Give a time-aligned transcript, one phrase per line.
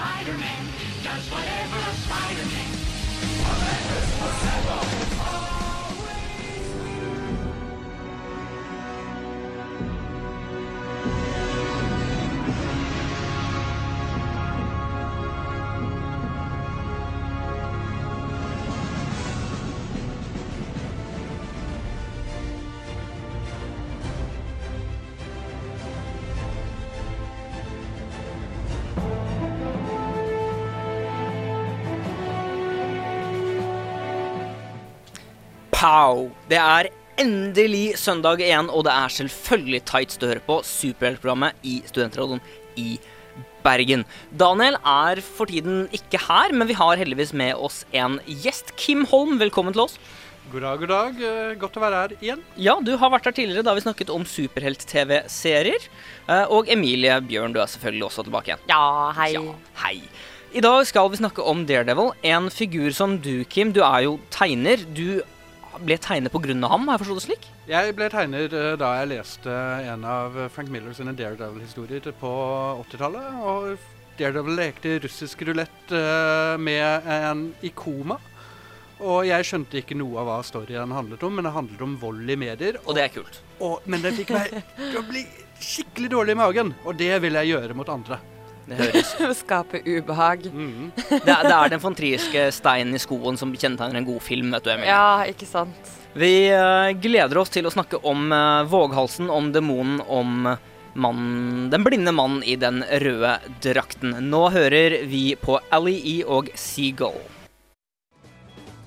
[0.00, 0.64] Spider-Man
[1.04, 2.70] does whatever a Spider-Man.
[35.80, 36.26] Pow!
[36.50, 36.90] Det er
[37.22, 42.42] endelig søndag igjen, og det er selvfølgelig tights du hører på superheltprogrammet i Studentradioen
[42.76, 42.98] i
[43.64, 44.02] Bergen.
[44.36, 48.74] Daniel er for tiden ikke her, men vi har heldigvis med oss en gjest.
[48.76, 49.96] Kim Holm, velkommen til oss.
[50.52, 51.24] God dag, god dag.
[51.30, 52.44] Eh, Godt å være her igjen.
[52.60, 55.88] Ja, du har vært her tidligere da vi snakket om superhelt-TV-serier.
[56.28, 58.68] Eh, Og Emilie Bjørn, du er selvfølgelig også tilbake igjen.
[58.68, 58.84] Ja,
[59.16, 59.32] hei.
[59.38, 59.96] Ja, hei.
[60.52, 64.18] I dag skal vi snakke om Daredevil, en figur som du, Kim, du er jo
[64.34, 64.82] tegner.
[64.92, 65.22] Du
[65.78, 67.46] ble tegner av ham, har jeg forstått det slik?
[67.70, 69.54] Jeg ble tegner eh, da jeg leste
[69.92, 72.32] en av Frank Miller sine Daredevil-historier på
[72.86, 73.38] 80-tallet.
[73.44, 73.76] Og
[74.18, 78.18] Daredevil lekte russisk rulett eh, med en i koma.
[79.00, 82.28] Og jeg skjønte ikke noe av hva storyen handlet om, men det handlet om vold
[82.28, 82.80] i medier.
[82.84, 83.40] Og det er kult.
[83.64, 85.24] Og, men det fikk meg til å bli
[85.60, 88.20] skikkelig dårlig i magen, og det vil jeg gjøre mot andre.
[89.42, 90.46] Skape ubehag.
[90.52, 90.90] Mhm.
[91.10, 94.66] Det er, det er den fontriske steinen i skoen som kjennetegner en god film, vet
[94.66, 94.92] du, Emilie.
[94.92, 95.96] Ja, ikke sant.
[96.14, 100.48] Vi uh, gleder oss til å snakke om uh, våghalsen, om demonen, om
[100.94, 104.16] mannen, den blinde mannen i den røde drakten.
[104.30, 107.20] Nå hører vi på Ali E og Seagull.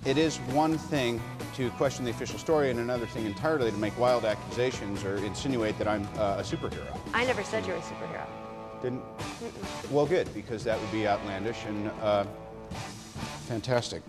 [0.06, 1.22] It is one thing
[1.56, 5.78] to question the official story, and another thing entirely to make wild accusations or insinuate
[5.78, 6.92] that I'm uh, a superhero.
[7.14, 8.42] I never said you're a superhero.
[8.84, 9.02] Didn't?
[9.92, 12.26] Well, good, because that would be outlandish and uh,
[13.47, 14.02] fantastic.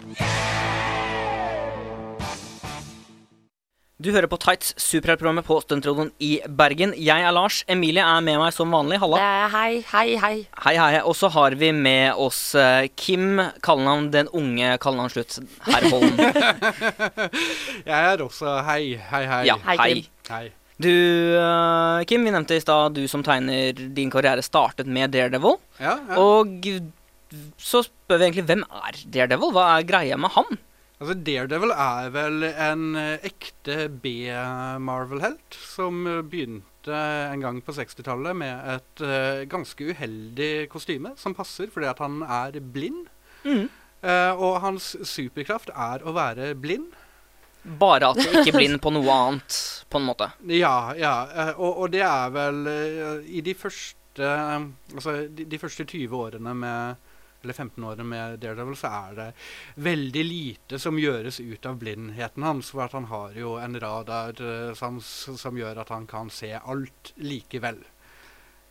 [4.04, 6.90] Du hører på Tights, superheltprogrammet på Stuntradioen i Bergen.
[6.98, 7.60] Jeg er Lars.
[7.70, 8.98] Emilie er med meg som vanlig.
[9.00, 9.20] Halla.
[9.22, 10.32] Eh, hei, hei, hei.
[10.64, 10.98] Hei, hei.
[11.06, 15.38] Og så har vi med oss eh, Kim, kallenavn den unge kallenavn slutt,
[15.70, 16.18] herr Holm.
[17.92, 19.40] Jeg er også Hei, hei, hei.
[19.48, 19.88] Ja, Hei, hei.
[19.94, 20.12] Kim.
[20.34, 20.44] Hei.
[20.76, 20.90] Du,
[21.38, 25.60] eh, Kim, vi nevnte i stad du som tegner din karriere startet med Daredevil.
[25.78, 26.18] Ja, ja.
[26.18, 26.66] Og
[27.58, 29.54] så spør vi egentlig hvem er Daredevil?
[29.54, 30.58] Hva er greia med han?
[30.98, 38.36] Altså, Daredevil er vel en eh, ekte B-Marvel-helt som eh, begynte en gang på 60-tallet
[38.36, 43.06] med et uh, ganske uheldig kostyme som passer fordi at han er blind.
[43.40, 43.70] Mm.
[44.04, 46.90] Uh, og hans superkraft er å være blind.
[47.64, 49.58] Bare at du ikke blind på noe annet,
[49.88, 50.30] på en måte.
[50.52, 51.14] Ja, ja.
[51.32, 56.12] eh, og, og det er vel eh, i de første Altså de, de første 20
[56.14, 57.00] årene med
[57.44, 59.26] eller 15 årene med Daredevil, så er det
[59.84, 62.70] veldig lite som gjøres ut av blindheten hans.
[62.72, 65.10] For at han har jo en radarsans
[65.40, 67.82] som gjør at han kan se alt likevel.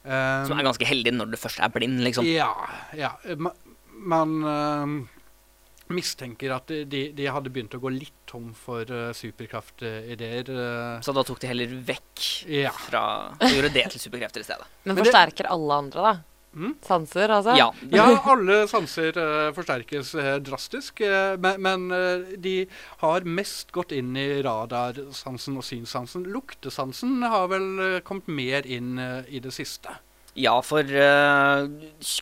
[0.03, 2.25] Um, Som er ganske heldig når du først er blind, liksom.
[2.27, 2.51] ja,
[2.97, 3.13] ja.
[3.37, 9.13] Man, man uh, mistenker at de, de hadde begynt å gå litt tom for uh,
[9.15, 10.49] superkraftideer.
[10.49, 12.73] eh, Så da tok de heller vekk ja.
[12.89, 13.05] fra
[13.39, 14.65] Og gjorde det til superkrefter i stedet.
[14.83, 16.13] Men Men det- forsterker alle andre, da?
[16.53, 16.75] Mm?
[16.85, 17.55] Sanser, altså?
[17.57, 17.71] Ja.
[17.97, 22.67] Ja, alle sanser uh, forsterkes uh, drastisk, Uh, men, men de
[23.01, 26.27] har mest gått inn i radarsansen og synssansen.
[26.29, 28.97] Luktesansen har vel kommet mer inn
[29.29, 29.95] i det siste.
[30.37, 30.81] Ja, for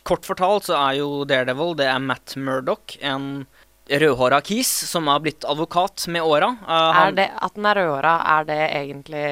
[0.04, 3.46] kort fortalt så er jo Daredevil det er Matt Murdoch, en
[4.00, 6.52] rødhåra kis som har blitt advokat med åra.
[6.64, 9.26] Uh, at han er rødhåra, er det egentlig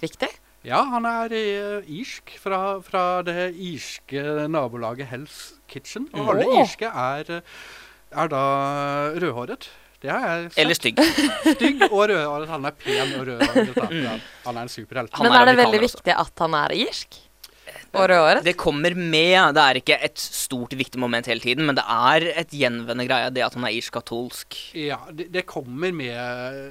[0.00, 0.30] viktig?
[0.66, 6.08] Ja, han er uh, irsk, fra, fra det irske nabolaget Hell's Kitchen.
[6.14, 6.62] Og alle oh.
[6.62, 7.60] irske er, eh,
[8.10, 8.42] er da
[9.14, 9.68] rødhåret.
[10.02, 10.58] Det har jeg sett.
[10.62, 11.00] Eller stygg.
[11.58, 12.50] Stygg og rødhåret.
[12.50, 14.20] Han er pen og rødhåret.
[14.46, 15.14] Han er en superhelt.
[15.18, 15.98] Men er er det veldig også.
[15.98, 17.18] viktig at han er irsk?
[17.98, 18.42] Og året?
[18.46, 19.54] Det kommer med.
[19.56, 23.32] Det er ikke et stort, viktig moment hele tiden, men det er et gjenvendende greie,
[23.34, 24.58] det at han er irsk-katolsk.
[24.78, 26.14] Ja, det, det kommer med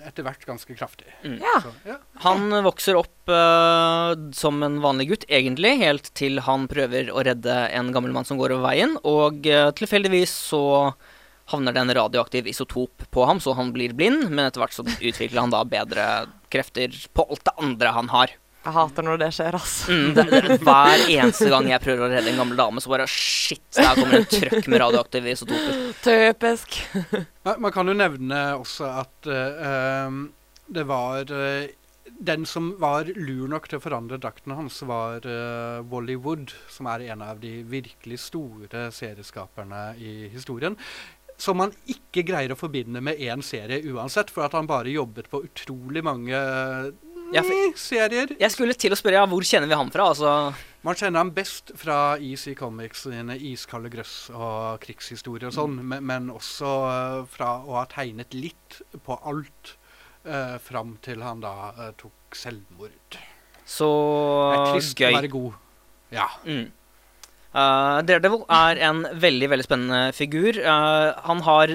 [0.08, 1.10] etter hvert ganske kraftig.
[1.24, 1.58] Ja.
[1.64, 2.00] Så, ja.
[2.26, 7.60] Han vokser opp uh, som en vanlig gutt, egentlig, helt til han prøver å redde
[7.76, 10.64] en gammel mann som går over veien, og uh, tilfeldigvis så
[11.52, 14.84] havner det en radioaktiv isotop på ham, så han blir blind, men etter hvert så
[14.84, 16.08] utvikler han da bedre
[16.52, 18.34] krefter på alt det andre han har.
[18.68, 19.94] Jeg hater når det skjer, altså.
[19.96, 23.06] Mm, det, det, hver eneste gang jeg prøver å redde en gammel dame, så bare
[23.08, 25.78] shit, der kommer en trøkk med radioaktive isotoper.
[26.04, 26.76] Typisk.
[27.48, 30.26] Man, kan jo nevne også at um,
[30.68, 31.64] det var uh,
[32.20, 36.92] den som var lur nok til å forandre drakten hans, var uh, Wally Wood, som
[36.92, 40.76] er en av de virkelig store serieskaperne i historien.
[41.40, 45.32] Som man ikke greier å forbinde med én serie uansett, for at han bare jobbet
[45.32, 46.36] på utrolig mange
[47.34, 48.32] Ja, for- mm, serier.
[48.40, 50.10] Jeg skulle til å spørre, ja, hvor kjenner vi ham fra?
[50.14, 50.54] Altså,
[50.84, 56.06] Man kjenner ham best fra EC Comics sine iskalde grøss og krigshistorie og sånn, men,
[56.06, 59.74] men også eh, fra å ha tegnet litt på alt
[60.26, 63.20] uh, fram til han da eh, tok selvmord.
[63.68, 63.90] så
[64.54, 65.14] Det er trist å gøy.
[65.18, 65.54] være god.
[66.16, 66.28] Ja.
[66.46, 66.72] Mm.
[67.58, 70.62] Uh, Daredevil er en veldig veldig spennende figur.
[70.64, 71.74] Uh, han har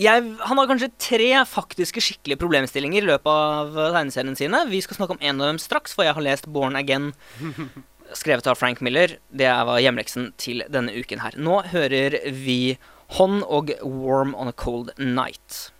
[0.00, 4.62] jeg, Han har kanskje tre faktiske skikkelige problemstillinger i løpet av uh, tegneseriene sine.
[4.70, 7.12] Vi skal snakke om en av dem straks, for jeg har lest Born Again,
[8.20, 9.18] skrevet av Frank Miller.
[9.28, 11.36] Det var hjemleksen til denne uken her.
[11.36, 12.78] Nå hører vi
[13.18, 15.70] Hånd og Warm on a Cold Night.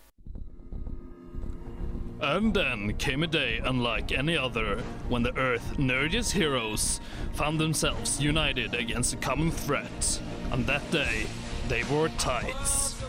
[2.22, 7.00] And then came a day unlike any other when the Earth's nerdiest heroes
[7.34, 10.20] found themselves united against a common threat.
[10.52, 11.26] On that day,
[11.68, 13.02] they wore tights.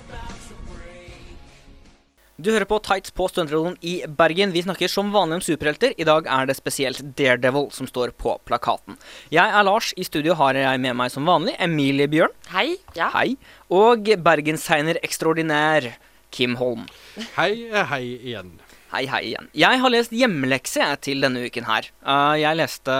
[2.41, 4.49] Du hører på Tights på Stuntradioen i Bergen.
[4.55, 5.91] Vi snakker som vanlig om superhelter.
[6.01, 8.95] I dag er det spesielt Daredevil som står på plakaten.
[9.29, 9.91] Jeg er Lars.
[10.01, 12.33] I studio har jeg med meg som vanlig Emilie Bjørn.
[12.49, 12.79] Hei.
[12.97, 13.11] Ja.
[13.13, 13.35] Hei.
[13.69, 15.91] Og bergenssegner ekstraordinær
[16.33, 16.87] Kim Holm.
[17.35, 18.49] Hei, eh, hei igjen.
[18.95, 19.51] Hei, hei igjen.
[19.53, 21.91] Jeg har lest hjemmelekse til denne uken her.
[22.01, 22.95] Uh, jeg leste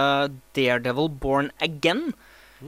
[0.54, 2.12] Daredevil Born Again.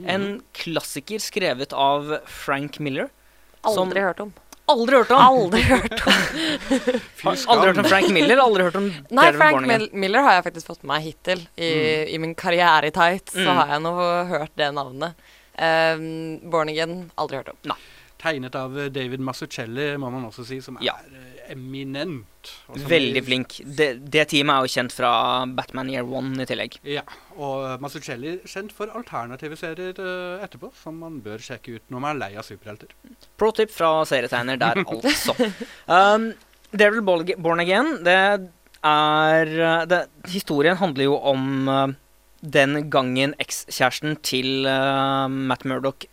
[0.03, 3.09] En klassiker skrevet av Frank Miller.
[3.63, 4.33] som- Aldri hørt om.
[4.69, 5.21] Aldri hørt om!
[5.23, 6.13] Aldri hørt om.
[7.53, 10.47] Aldri hørt om Frank Miller, aldri hørt om Nei, Daredevil Frank Mil Miller har jeg
[10.49, 11.45] faktisk fått med meg hittil.
[11.55, 11.69] I,
[12.15, 13.57] i min karriere i tights så Mm.
[13.61, 13.93] har jeg nå
[14.33, 15.15] hørt det navnet.
[15.57, 16.09] Um,
[16.51, 17.77] Born Again, aldri hørt om.
[18.21, 22.51] Tegnet av eh, David Mazzucchelli, må man også si, som er eh, eminent.
[22.89, 23.57] Veldig flink.
[23.79, 25.11] Det, det teamet er jo kjent fra
[25.59, 26.79] Batman Year One i tillegg.
[26.87, 27.03] Ja,
[27.37, 32.15] og Mazzucchelli kjent for alternative serier eh, etterpå, som man bør sjekke ut når man
[32.15, 32.93] er lei av superhelter.
[33.41, 35.35] Pro tip fra serietegner der, altså.
[35.91, 36.31] Um,
[36.73, 38.17] Daredevil Born- Again, det
[38.87, 40.03] er uh, det,
[40.35, 41.87] Historien handler jo om uh,
[42.43, 46.07] den gangen ekskjæresten til uh, Matt Murdoch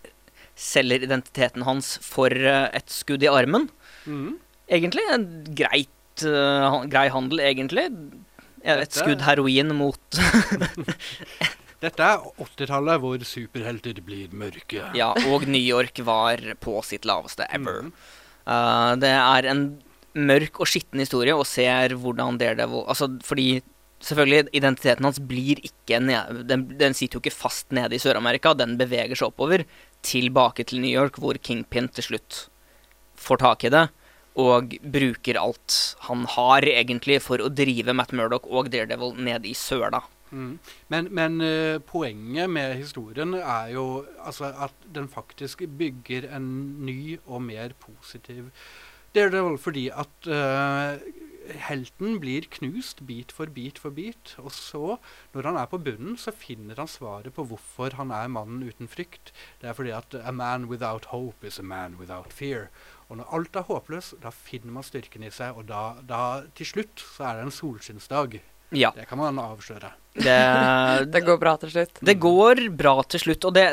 [0.56, 3.70] selger identiteten hans for uh, et skudd i armen.
[4.06, 4.40] Mhm.
[4.72, 5.26] Egentlig en
[5.58, 7.90] greit, uh, grei handel, egentlig.
[8.64, 10.00] Et Dette- skudd heroin mot
[11.84, 14.86] Dette er 80-tallet, hvor superhelter blir mørke.
[14.96, 17.90] Ja, og New York var på sitt laveste ever.
[17.90, 17.92] Mm.
[18.48, 19.66] Uh, det er en
[20.14, 23.64] mørk og skitten historie og ser hvordan Daredevil Altså fordi
[24.04, 28.54] selvfølgelig identiteten hans blir ikke ned, den, den sitter jo ikke fast nede i Sør-Amerika.
[28.56, 29.66] Den beveger seg oppover,
[30.04, 32.46] tilbake til New York, hvor Kingpin til slutt
[33.20, 33.86] får tak i det.
[34.40, 35.78] Og bruker alt
[36.08, 40.02] han har, egentlig, for å drive Matt Murdoch og Daredevil ned i søla.
[40.34, 40.56] Mm.
[40.90, 46.48] Men, men uh, poenget med historien er jo altså, at den faktisk bygger en
[46.86, 48.50] ny og mer positiv
[49.14, 50.98] Daredevil, fordi at uh,
[51.68, 54.34] helten blir knust bit for bit for bit.
[54.42, 54.98] Og så,
[55.34, 58.90] når han er på bunnen, så finner han svaret på hvorfor han er mannen uten
[58.90, 59.34] frykt.
[59.62, 62.70] Det er fordi at a man without hope is a man without fear.
[63.14, 66.22] Og når alt er håpløst, da finner man styrken i seg, og da, da
[66.58, 68.40] til slutt så er det en solskinnsdag.
[68.74, 68.90] Ja.
[68.96, 69.92] Det kan man avsløre.
[70.18, 70.38] Det,
[71.14, 72.02] Det går bra til slutt.
[72.02, 73.68] Det går bra til slutt, og det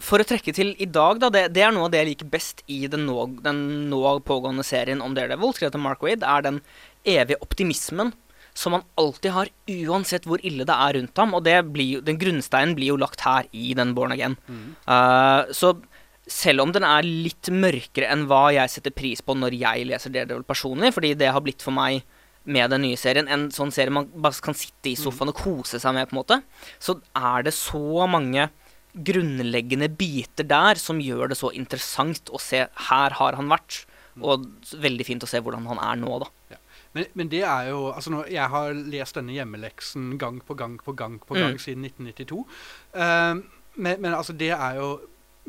[0.00, 2.28] For å trekke til i dag, da, det, det er noe av det jeg liker
[2.32, 3.60] best i den nå, den
[3.92, 6.62] nå pågående serien om Daredevil, skrevet av Mark Wade, er den
[7.04, 8.14] evige optimismen
[8.56, 11.36] som han alltid har, uansett hvor ille det er rundt ham.
[11.36, 14.38] Og det blir, den grunnsteinen blir jo lagt her i den Born Again.
[14.50, 15.76] Eh, så
[16.26, 20.12] selv om den er litt mørkere enn hva jeg setter pris på når jeg leser
[20.14, 22.02] Daredevil personlig, fordi det har blitt for meg
[22.44, 25.78] med den nye serien en sånn serie man bare kan sitte i sofaen og kose
[25.82, 26.38] seg med, på en måte,
[26.80, 28.48] så er det så mange
[28.96, 33.84] grunnleggende biter der som gjør det så interessant å se her har han vært,
[34.20, 34.48] og
[34.82, 36.58] veldig fint å se hvordan han er nå, da.
[36.96, 40.74] Men, men det er jo altså nå, Jeg har lest denne hjemmeleksen gang på gang
[40.82, 41.60] på gang på gang Mm.
[41.62, 42.40] siden 1992.
[42.98, 43.44] Um,
[43.76, 44.88] men, men altså, det er jo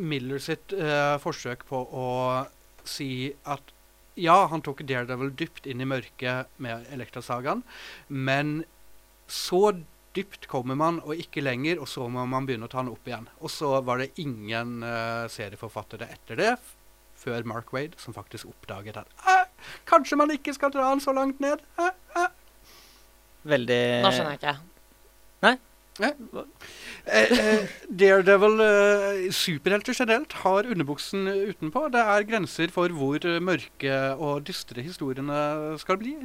[0.01, 2.07] Miller sitt eh, forsøk på å
[2.87, 3.71] si at
[4.19, 7.61] ja, han tok Daredevil dypt inn i mørket med Elektrasagaen,
[8.09, 8.63] men
[9.31, 9.71] så
[10.17, 13.05] dypt kommer man, og ikke lenger, og så må man begynne å ta han opp
[13.07, 13.29] igjen.
[13.39, 16.73] Og så var det ingen eh, serieforfattere etter det, f-
[17.21, 19.07] før Mark Wade, som faktisk oppdaget at
[19.87, 21.63] kanskje man ikke skal dra han så langt ned.
[21.79, 22.27] Æ, æ».
[23.53, 24.57] Veldig Nå skjønner jeg ikke.
[25.99, 26.13] Eh,
[27.05, 27.67] eh,
[27.99, 31.89] Daredevil, eh, superhelter generelt, har underbuksen utenpå.
[31.91, 36.15] Det er grenser for hvor mørke og dystre historiene skal bli.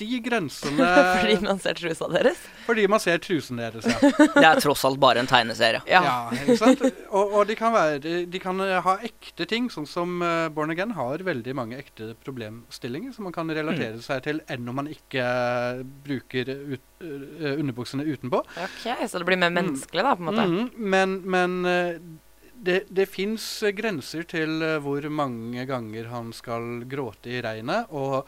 [0.00, 2.40] De grensene Fordi man ser trusa deres.
[2.66, 4.10] fordi man ser trusen deres, ja.
[4.34, 5.82] Det er tross alt bare en tegneserie.
[5.90, 6.00] Ja.
[6.04, 6.82] Ja, ikke sant?
[7.10, 10.72] Og, og de kan være De kan eh, ha ekte ting, sånn som uh, Born
[10.74, 14.90] Again har veldig mange ekte problemstillinger som man kan relatere seg til, enn om man
[14.90, 18.42] ikke eh, bruker ut, uh, underbuksene utenpå.
[18.64, 20.48] Ok, Så det blir mer menneskelig, da, på en måte.
[20.50, 22.16] Mm, men men uh,
[22.64, 23.44] det, det fins
[23.76, 28.24] grenser til hvor mange ganger han skal gråte i regnet, og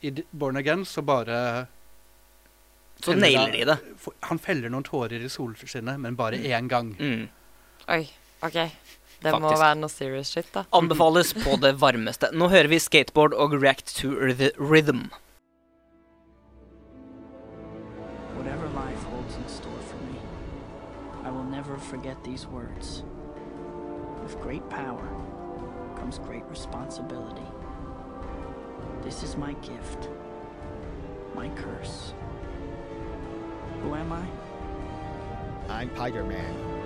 [0.00, 1.66] i Born Again så bare
[3.02, 3.78] Så nailer de det.
[4.20, 6.94] Han feller noen tårer i solskinnet, men bare én gang.
[6.98, 7.28] Mm.
[7.92, 8.02] Oi,
[8.42, 8.56] OK.
[9.22, 10.64] Det må være noe serious shit, da.
[10.76, 12.30] Anbefales på det varmeste.
[12.32, 15.08] Nå hører vi skateboard og react to the rhythm.
[18.36, 20.18] Whatever life holds in store for me,
[21.24, 23.02] I will never forget these words.
[24.22, 25.08] With great power
[25.96, 27.48] comes great responsibility.
[29.04, 30.08] This is my gift,
[31.34, 32.14] my curse.
[33.82, 34.24] Who am I?
[35.68, 36.76] I'm Tiger Man.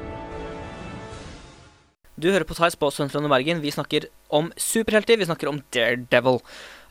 [2.20, 3.62] Du hører på Theis på Søntrond og Bergen.
[3.62, 5.16] Vi snakker om superhelter.
[5.16, 6.42] Vi snakker om Daredevil.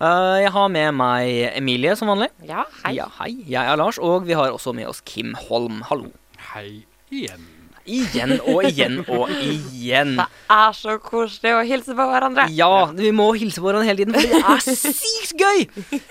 [0.02, 2.32] Uh, jeg har med meg Emilie som vanlig.
[2.50, 2.96] Ja, hei.
[2.98, 3.36] Ja, hei.
[3.46, 5.84] Jeg er Lars, og vi har også med oss Kim Holm.
[5.92, 6.10] Hallo.
[6.56, 7.59] Hei igjen.
[7.89, 10.15] Igjen og igjen og igjen.
[10.19, 12.48] Det er så koselig å hilse på hverandre.
[12.53, 16.01] Ja, vi må hilse på hverandre hele tiden, for det er sykt gøy!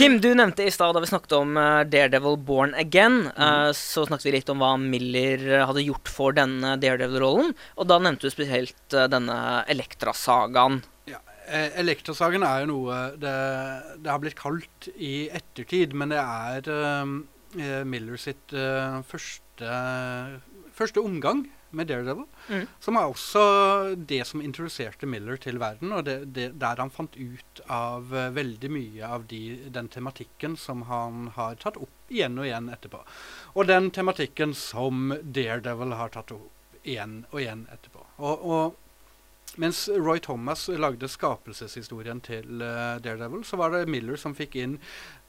[0.00, 3.68] Kim, du nevnte i stad da vi snakket om eh, Daredevil Born Again, mm.
[3.78, 7.52] så snakket vi litt om hva Miller eh, hadde gjort for denne Daredevil-rollen.
[7.78, 9.36] Og da nevnte du spesielt eh, denne
[9.70, 10.80] Elektra-sagaen.
[11.50, 13.34] Eh, Elektrasagen er jo noe det,
[13.98, 17.14] det har blitt kalt i ettertid, men det er eh,
[17.58, 19.70] eh, Miller sitt uh, første,
[20.80, 21.44] første omgang
[21.76, 22.26] med Daredevil.
[22.48, 22.66] Mm.
[22.82, 23.42] Som er også
[23.96, 28.28] det som introduserte Miller til verden, og det, det, der han fant ut av uh,
[28.34, 33.02] veldig mye av de, den tematikken som han har tatt opp igjen og igjen etterpå.
[33.54, 38.06] Og den tematikken som Daredevil har tatt opp igjen og igjen etterpå.
[38.24, 44.34] Og, og mens Roy Thomas lagde skapelseshistorien til uh, Daredevil, så var det Miller som
[44.38, 44.78] fikk inn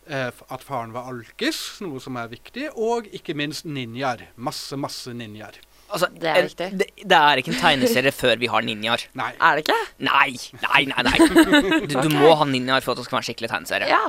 [0.10, 4.26] at faren var alkis, noe som er viktig, og ikke minst ninjaer.
[4.36, 5.60] Masse, masse ninjaer.
[5.92, 6.70] Altså, Det er viktig.
[6.80, 9.06] Det, det er ikke en tegneserie før vi har ninjaer.
[9.20, 9.32] Nei.
[9.38, 9.80] Er det ikke?
[10.08, 10.32] Nei,
[10.64, 11.04] nei, nei.
[11.08, 11.18] nei.
[11.92, 13.90] Du, du må ha ninjaer for at det skal være en skikkelig tegneserie.
[13.92, 14.04] Ja.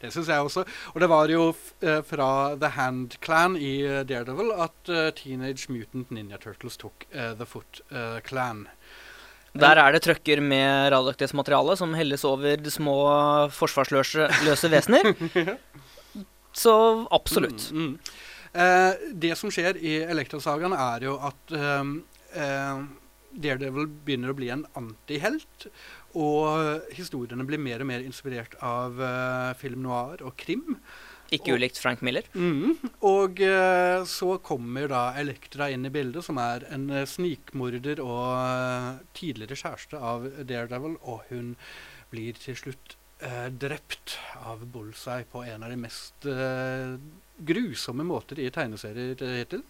[0.00, 0.64] Det syns jeg også.
[0.94, 5.10] Og det var jo f eh, fra The Hand Clan i eh, Daredevil at eh,
[5.16, 8.64] Teenage Mutant Ninja Turtles tok uh, The Foot uh, Clan.
[9.58, 12.96] Der er det trøkker med radioaktivt materiale som helles over de små
[13.54, 15.10] forsvarsløse vesener.
[16.52, 16.74] Så
[17.10, 17.70] absolutt.
[17.72, 17.98] Mm, mm.
[18.52, 21.92] Eh, det som skjer i Elektrasagaen, er jo at eh,
[22.42, 22.80] eh,
[23.30, 25.68] Daredevil begynner å bli en antihelt.
[26.18, 30.80] Og historiene blir mer og mer inspirert av eh, film noir og krim.
[31.30, 32.26] Ikke ulikt Frank Miller.
[32.34, 32.74] Mm.
[33.06, 38.24] Og eh, så kommer da Elektra inn i bildet, som er en eh, snikmorder og
[38.34, 40.96] eh, tidligere kjæreste av Daredevil.
[41.06, 41.52] Og hun
[42.10, 46.96] blir til slutt eh, drept av Bullseye på en av de mest eh,
[47.46, 49.62] grusomme måter i tegneserier eh, hittil.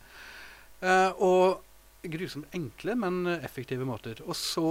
[1.21, 1.61] Og
[2.09, 4.23] grusomt enkle, men effektive måter.
[4.25, 4.65] Og så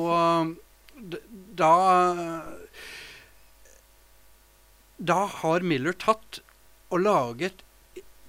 [1.53, 1.73] Da
[4.97, 6.41] Da har Miller tatt
[6.89, 7.65] og laget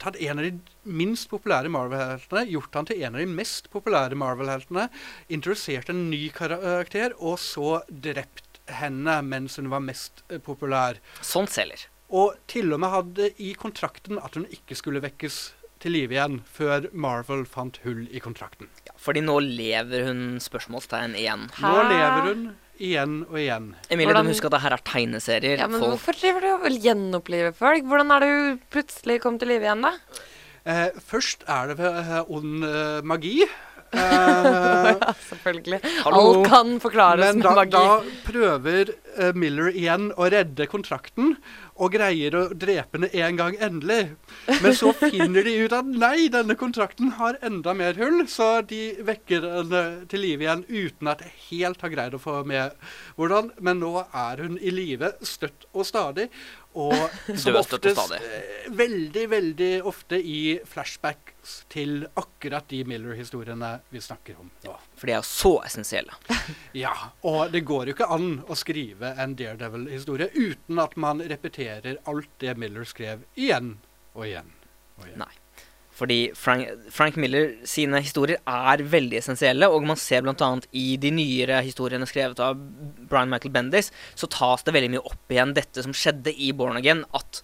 [0.00, 0.52] tatt en av de
[0.88, 4.87] minst populære Marvel-heltene, gjort han til en av de mest populære Marvel-heltene,
[5.33, 11.00] interessert en ny karakter, og så drept henne mens hun var mest eh, populær.
[11.26, 11.88] Sånt selger.
[12.11, 15.40] Og til og med hadde i kontrakten at hun ikke skulle vekkes
[15.81, 18.69] til live igjen før Marvel fant hull i kontrakten.
[18.88, 21.47] Ja, fordi nå lever hun spørsmålstegn igjen.
[21.62, 22.43] Nå lever hun
[22.80, 23.70] igjen og igjen.
[23.90, 25.58] Emilie, Hvordan- du må huske at det her er tegneserier.
[25.58, 27.84] Ja, men Folk hvorfor driver du og vil gjenopplive folk?
[27.84, 29.92] Hvordan er det hun plutselig kom til live igjen, da?
[30.66, 33.00] Eh, først er det ved eh, ond eh,
[33.92, 35.80] Eh, Selvfølgelig.
[36.04, 36.20] Hallo.
[36.20, 37.70] Alt kan forklares Men med da, magi.
[37.70, 41.35] da prøver uh, Miller igjen å redde kontrakten,
[41.80, 44.00] og greier å drepe henne en gang endelig.
[44.61, 48.82] Men så finner de ut at nei, denne kontrakten har enda mer hull, så de
[49.06, 52.76] vekker henne til live igjen uten at jeg helt har greid å få med
[53.16, 53.54] hvordan.
[53.64, 56.28] Men nå er hun i live støtt og stadig.
[56.78, 56.94] Og
[57.35, 60.61] som oftest eh, veldig, veldig ofte i
[61.73, 64.76] til akkurat de Miller-historiene vi snakker om nå.
[64.99, 66.16] For de er så essensielle.
[66.76, 66.95] Ja,
[67.26, 72.30] og det går jo ikke an å skrive en Daredevil-historie uten at man repeterer alt
[72.42, 73.76] det Miller skrev igjen
[74.14, 74.50] og igjen.
[75.00, 75.23] Og igjen.
[75.25, 75.33] Nei.
[76.00, 80.50] Fordi Frank, Frank Miller sine historier er veldig essensielle, og man ser bl.a.
[80.73, 82.57] i de nyere historiene skrevet av
[83.11, 86.80] Brian Michael Bendis, så tas det veldig mye opp igjen dette som skjedde i Born
[86.80, 87.42] Again, at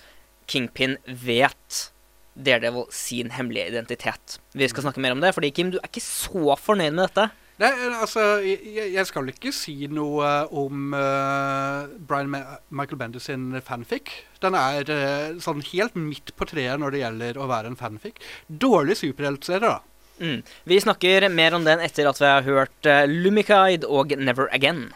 [0.49, 1.91] Kingpin vet
[2.37, 4.39] Daredevil sin hemmelige identitet.
[4.55, 7.31] Vi skal snakke mer om det, fordi Kim, du er ikke så fornøyd med dette.
[7.57, 13.55] Nei, altså, jeg, jeg skal ikke si noe om uh, Brian Ma Michael Bendis sin
[13.65, 14.13] fanfic.
[14.45, 18.21] Den er uh, sånn helt midt på treet når det gjelder å være en fanfic.
[18.49, 19.81] Dårlig superheltserie, da.
[20.21, 20.45] Mm.
[20.69, 24.91] Vi snakker mer om den etter at vi har hørt uh, Lumikide og Never Again.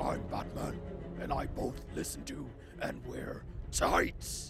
[0.00, 0.80] I'm Batman,
[1.20, 2.46] and I both listen to
[2.80, 4.45] and wear tights.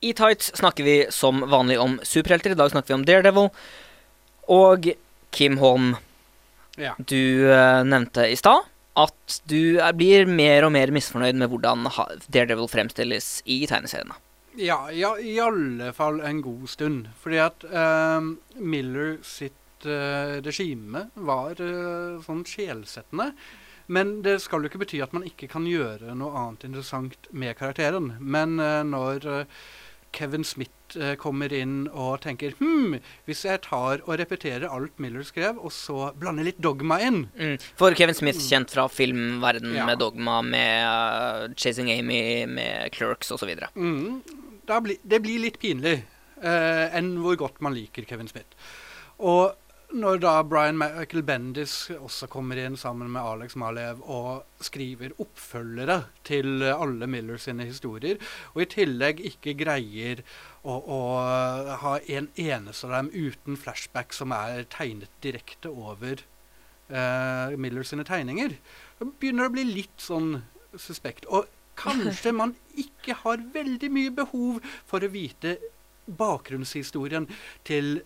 [0.00, 2.54] I Tights snakker vi som vanlig om superhelter.
[2.54, 3.50] I dag snakker vi om Daredevil.
[4.50, 4.88] Og
[5.30, 5.96] Kim Holm,
[6.80, 6.94] Ja.
[6.98, 8.64] du eh, nevnte i stad
[8.96, 14.16] at du er, blir mer og mer misfornøyd med hvordan ha- Daredevil fremstilles i tegneseriene.
[14.58, 17.08] Ja, ja, i alle fall en god stund.
[17.22, 18.20] Fordi at eh,
[18.58, 23.32] Miller sitt eh, regime var eh, sånn sjelsettende.
[23.90, 27.56] Men det skal jo ikke bety at man ikke kan gjøre noe annet interessant med
[27.58, 28.16] karakteren.
[28.20, 29.62] Men eh, når eh,
[30.12, 32.96] Kevin Smith eh, kommer inn og tenker Hm,
[33.28, 37.56] hvis jeg tar og repeterer alt Miller skrev, og så blander litt dogma inn Mm.
[37.78, 39.86] For Kevin Smith, kjent fra filmverden Ja.
[39.86, 43.54] med Dogma, med uh, Chasing Amy, med Clerks osv.
[43.76, 44.20] Mm,
[44.82, 46.00] bli, det blir litt pinlig
[46.42, 48.56] eh, enn hvor godt man liker Kevin Smith.
[49.20, 49.54] Og
[49.92, 55.96] når da Brian Michael Bendis også kommer inn sammen med Alex Malev og skriver oppfølgere
[56.26, 58.20] til alle Miller sine historier,
[58.54, 60.22] og i tillegg ikke greier
[60.62, 61.00] å, å
[61.82, 66.22] ha en eneste av dem uten flashback som er tegnet direkte over
[66.92, 68.54] uh, Miller sine tegninger,
[69.00, 70.36] da begynner det å bli litt sånn
[70.78, 71.26] suspekt.
[71.26, 75.58] Og kanskje man ikke har veldig mye behov for å vite
[76.20, 77.26] bakgrunnshistorien
[77.66, 78.00] til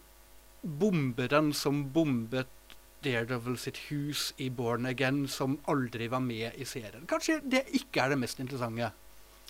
[0.64, 2.50] bomberen som bombet
[3.04, 7.04] Daredevil sitt hus i Born Again, som aldri var med i serien.
[7.09, 8.92] Kanskje det ikke er det mest interessante.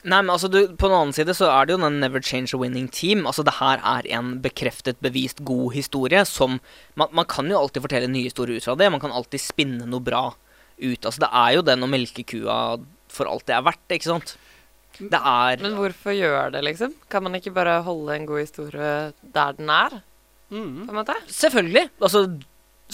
[0.05, 2.53] Nei, men altså, du, På den annen side så er det jo den Never Change
[2.53, 3.25] a Winning Team.
[3.27, 6.59] Altså, Det her er en bekreftet, bevist god historie som
[6.95, 8.91] man, man kan jo alltid fortelle nye historier ut fra det.
[8.93, 10.27] Man kan alltid spinne noe bra
[10.77, 11.01] ut.
[11.07, 12.59] Altså, Det er jo den å melke kua
[13.09, 14.35] for alt det er verdt, ikke sant?
[14.99, 16.93] Det er Men hvorfor gjør det, liksom?
[17.11, 20.03] Kan man ikke bare holde en god historie der den er?
[20.51, 20.85] Mm.
[20.87, 21.15] på en måte?
[21.29, 21.89] Selvfølgelig.
[22.01, 22.27] Altså,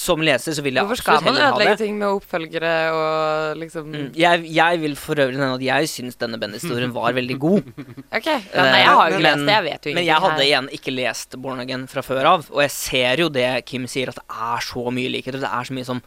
[0.00, 1.80] som leser så vil jeg Hvorfor skal absolutt man heller ha ødelegge det.
[1.84, 6.16] ting med oppfølgere og liksom Mm, jeg, jeg vil for øvrig nevne at jeg syns
[6.16, 7.66] denne Bendis-historien var veldig god.
[8.16, 8.28] OK.
[8.30, 9.56] Ja, nei, jeg har jo ikke Men- lest det.
[9.58, 12.62] Jeg vet jo Men jeg hadde igjen ikke lest Born Again fra før av, og
[12.62, 15.42] jeg ser jo det Kim sier, at det er så mye likheter.
[15.42, 16.02] Det er så mye som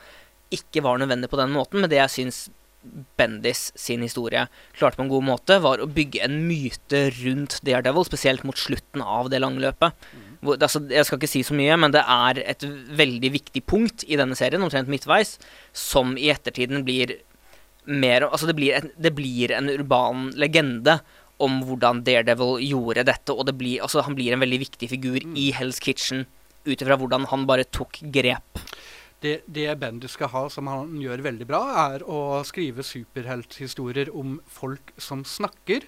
[0.49, 2.45] ikke var nødvendig på den måten, men det jeg syns
[3.17, 8.03] Bendis sin historie klarte på en god måte, var å bygge en myte rundt Daredevil,
[8.08, 9.93] spesielt mot slutten av det lange løpet.
[10.43, 12.65] Hvor, altså, jeg skal ikke si så mye, men det er et
[12.99, 15.38] veldig viktig punkt i denne serien, omtrent midtveis,
[15.71, 17.17] som i ettertiden blir
[17.84, 21.01] mer Altså, det blir, en, det blir en urban legende
[21.43, 25.19] om hvordan Daredevil gjorde dette, og det blir, altså, han blir en veldig viktig figur
[25.19, 26.23] i Hell's Kitchen
[26.63, 28.62] ut ifra hvordan han bare tok grep.
[29.23, 34.36] Det, det Bendis skal ha, som han gjør veldig bra, er å skrive superhelthistorier om
[34.51, 35.86] folk som snakker,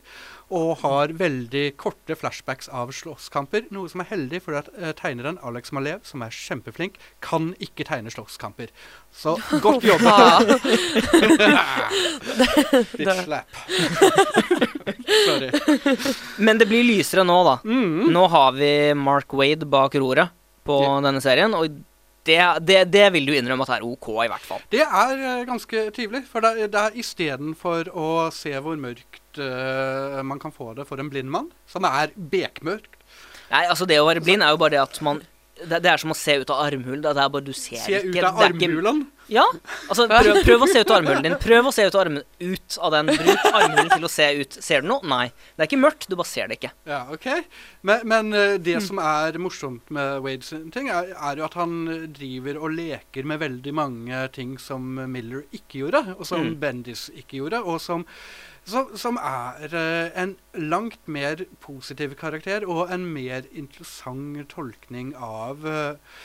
[0.54, 3.66] og har veldig korte flashbacks av slåsskamper.
[3.74, 7.88] Noe som er heldig, for at uh, tegneren Alex Malev, som er kjempeflink, kan ikke
[7.90, 8.70] tegne slåsskamper.
[9.16, 9.34] Så
[9.66, 10.14] godt jobba.
[12.98, 13.48] Bitch slap.
[15.26, 15.50] Sorry.
[16.38, 17.58] Men det blir lysere nå, da.
[17.66, 18.12] Mm.
[18.14, 20.30] Nå har vi Mark Wade bak roret
[20.66, 20.96] på Ja.
[21.06, 21.68] denne serien, og
[22.26, 24.62] det, det, det vil du innrømme at er OK, i hvert fall.
[24.74, 26.24] Det er eh, ganske trivelig.
[26.26, 31.00] For det, det er istedenfor å se hvor mørkt eh, man kan få det for
[31.02, 32.92] en blind mann, som er bekmørkt
[33.52, 35.20] Nei, altså Det å være blind er jo bare det at man
[35.56, 37.00] Det, det er som å se ut av armhulen.
[37.06, 38.10] Det er bare du ser Se ikke.
[38.18, 38.98] ut av ikke- armhulen.
[39.32, 39.46] Ja.
[39.90, 41.36] Altså, prøv, prøv å se ut av armhulen din.
[41.40, 43.08] Prøv å se ut av, armen, ut av den.
[43.16, 44.58] Bruk armhulen til å se ut.
[44.66, 45.00] Ser du noe?
[45.08, 45.30] Nei.
[45.56, 46.74] Det er ikke mørkt, du bare ser det ikke.
[46.92, 47.30] Ja, ok.
[47.88, 51.78] Men, men det det som er morsomt med Wades ting, er, er jo at han
[51.88, 56.60] eh, driver og leker med veldig mange ting som Miller ikke gjorde, og som Mm.
[56.60, 58.04] Bendis ikke gjorde, og som,
[58.66, 65.68] som, som er eh, en langt mer positiv karakter og en mer interessant tolkning av
[65.70, 66.16] eh,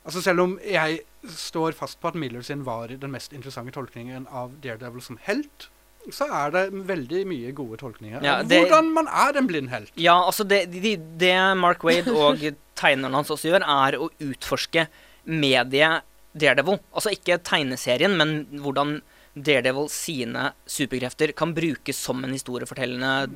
[0.00, 4.24] Altså Selv om jeg står fast på at Miller sin var den mest interessante tolkningen
[4.32, 5.66] av Daredevil som helt,
[6.08, 9.92] så er det veldig mye gode tolkninger Ja, det- hvordan man er en blind helt.
[10.00, 12.40] Ja, altså det, det, det Mark Wade og
[12.80, 14.86] tegneren hans også gjør, er å utforske
[15.28, 16.00] mediet
[16.32, 16.80] Daredevil.
[16.96, 19.02] Altså ikke tegneserien, men hvordan
[19.34, 23.28] Daredevil sine superkrefter kan brukes som en historiefortellende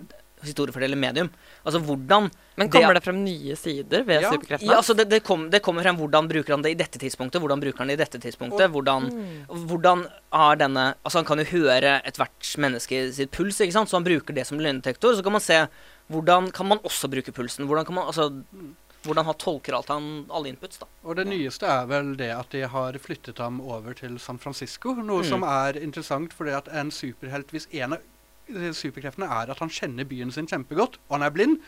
[0.44, 1.28] historiefortellende medium.
[1.64, 2.26] Altså hvordan
[2.60, 4.30] Men kommer det, frem nye sider ved Ja.
[4.30, 4.70] superkreftene?
[4.70, 7.40] Ja, altså det, det, kom, det kommer frem hvordan bruker han det i dette tidspunktet,
[7.40, 9.08] hvordan bruker han det i dette tidspunktet, hvordan,
[9.48, 13.96] hvordan har denne Altså han kan jo høre ethvert menneske sitt puls, ikke sant, så
[13.96, 15.16] han bruker det som løgndetektor.
[15.16, 15.62] Så kan man se
[16.12, 17.64] hvordan kan man også bruke pulsen.
[17.66, 18.28] Hvordan kan man altså
[19.04, 20.88] hvordan han tolker alt han, alle inputs, da.
[21.04, 24.94] Og det nyeste er vel det at de har flyttet ham over til San Francisco.
[24.94, 25.28] Noe Mm.
[25.28, 27.98] som er interessant, fordi at en superhelt Hvis en av
[28.48, 31.60] eh, superkreftene er at han kjenner byen sin kjempegodt, og han er blind,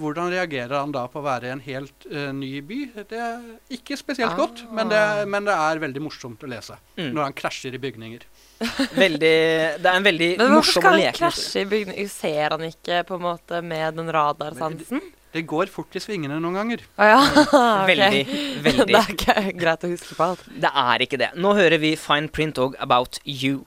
[0.00, 2.78] hvordan reagerer han da på å være i en helt uh, ny by?
[3.10, 3.42] Det er
[3.76, 7.10] ikke spesielt godt, men det, men det er veldig morsomt å lese Mm.
[7.12, 8.22] når han krasjer i bygninger.
[9.04, 9.34] Veldig
[9.82, 12.08] Det er en veldig morsom Men hvorfor skal han krasje i bygninger?
[12.08, 15.02] Ser han ikke på en måte med den radarsansen?
[15.32, 16.82] Det går fort i svingene noen ganger.
[17.00, 17.20] Ah, ja.
[17.90, 18.24] Veldig,
[18.66, 18.86] veldig.
[18.92, 20.42] Det er ikke greit å huske på alt.
[20.60, 21.30] Det er ikke det.
[21.40, 23.62] Nå hører vi Fine Print og About You.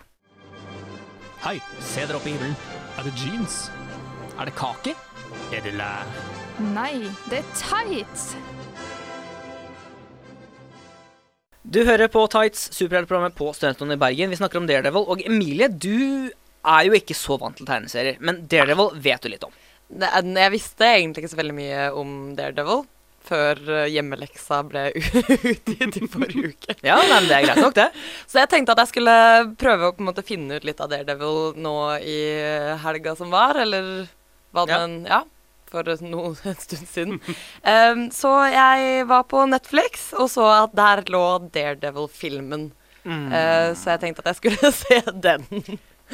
[1.45, 2.53] Hei, se dere opp i himmelen.
[2.99, 3.57] Er det jeans?
[4.37, 4.93] Er det kake?
[5.53, 6.05] Er det lær?
[6.73, 8.29] Nei, det er tights.
[11.65, 14.29] Du hører på Tights, superheltprogrammet på Studentene i Bergen.
[14.29, 15.07] Vi snakker om Daredevil.
[15.09, 19.47] Og Emilie, du er jo ikke så vant til tegneserier, men Daredevil vet du litt
[19.47, 19.53] om.
[19.89, 22.85] Jeg visste egentlig ikke så veldig mye om Daredevil
[23.25, 24.83] før eh, hjemmeleksa ble
[25.53, 26.75] utgitt i forrige uke.
[26.85, 27.87] Ja, nei, men det er greit nok, det.
[28.29, 29.15] Så jeg tenkte at jeg skulle
[29.61, 32.19] prøve å på en måte finne ut litt av Daredevil nå i
[32.83, 34.05] helga som var, eller
[34.55, 35.23] hva den Ja.
[35.71, 37.17] for noe, en stund siden.
[37.65, 42.69] Um, så jeg var på Netflix og så at der lå Daredevil-filmen.
[43.05, 43.25] Mm.
[43.33, 45.49] Uh, så jeg tenkte at jeg skulle se den.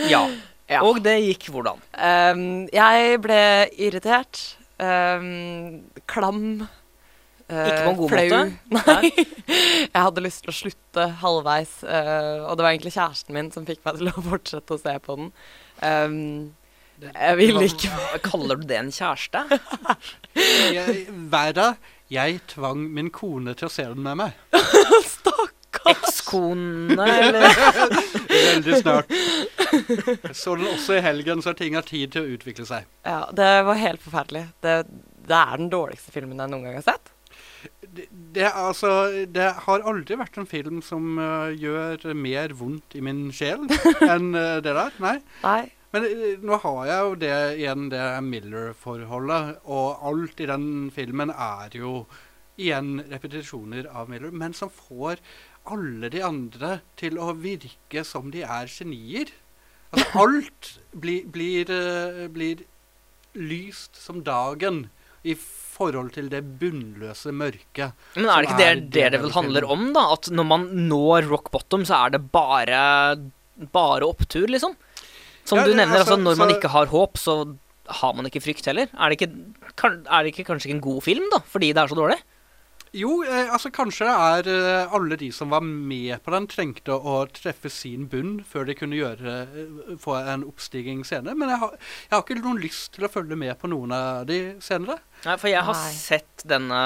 [0.08, 0.24] Ja.
[0.72, 0.82] Ja.
[0.88, 1.82] Og det gikk hvordan?
[2.00, 3.40] Um, jeg ble
[3.76, 4.40] irritert.
[4.82, 6.46] Um, klam.
[7.52, 8.24] eh, Ikke på en god flau.
[8.72, 8.88] måte?
[8.88, 9.12] Nei.
[9.92, 13.68] jeg hadde lyst til å slutte halvveis, Uh, og det var egentlig kjæresten min som
[13.68, 15.30] fikk meg til å fortsette å se på den.
[15.84, 16.18] Um,
[17.02, 19.40] jeg ville ikke Kaller du det en kjæreste?
[20.78, 21.72] Jeg, verre,
[22.14, 24.38] jeg tvang min kone til å se den med meg.
[25.10, 25.50] Stakkars!
[25.92, 27.56] Ekskone, eller?
[28.30, 29.10] Veldig snart.
[30.42, 32.86] Så den også i helgen, så ting har tid til å utvikle seg.
[33.08, 34.46] Ja, det var helt forferdelig.
[34.64, 34.76] Det,
[35.28, 37.12] det er den dårligste filmen jeg noen gang har sett.
[37.82, 43.04] Det, det, altså, det har aldri vært en film som uh, gjør mer vondt i
[43.06, 43.68] min sjel
[44.14, 44.98] enn uh, det der.
[45.04, 45.20] Nei.
[45.46, 45.62] Nei.
[45.92, 49.58] Men øh, nå har jeg jo det igjen, det Miller-forholdet.
[49.68, 52.06] Og alt i den filmen er jo
[52.62, 55.20] igjen repetisjoner av Miller, men som får
[55.72, 59.34] alle de andre til å virke som de er genier.
[59.92, 60.70] Altså alt
[61.04, 62.62] blir, blir, øh, blir
[63.36, 64.86] lyst som dagen
[65.28, 67.92] i forhold til det bunnløse mørket.
[68.16, 70.06] Men er det ikke det det vel handler om, da?
[70.16, 72.82] At når man når rock bottom, så er det bare,
[73.72, 74.76] bare opptur, liksom?
[75.46, 77.58] Som Ja, du det- nevner, altså, altså, når man ikke har håp, så
[78.02, 78.88] har man ikke frykt heller.
[78.94, 79.34] Er det ikke,
[79.76, 81.40] kan, er det ikke kanskje ikke en god film, da?
[81.40, 82.20] Fordi det er så dårlig?
[82.92, 86.98] Jo, eh, altså kanskje det er eh, alle de som var med på den, trengte
[86.98, 91.38] å treffe sin bunn før de kunne gjøre, eh, få en oppstigning senere.
[91.40, 91.78] Men jeg har,
[92.10, 95.00] jeg har ikke noen lyst til å følge med på noen av de senere.
[95.24, 95.94] Nei, for jeg har Nei.
[95.96, 96.82] sett denne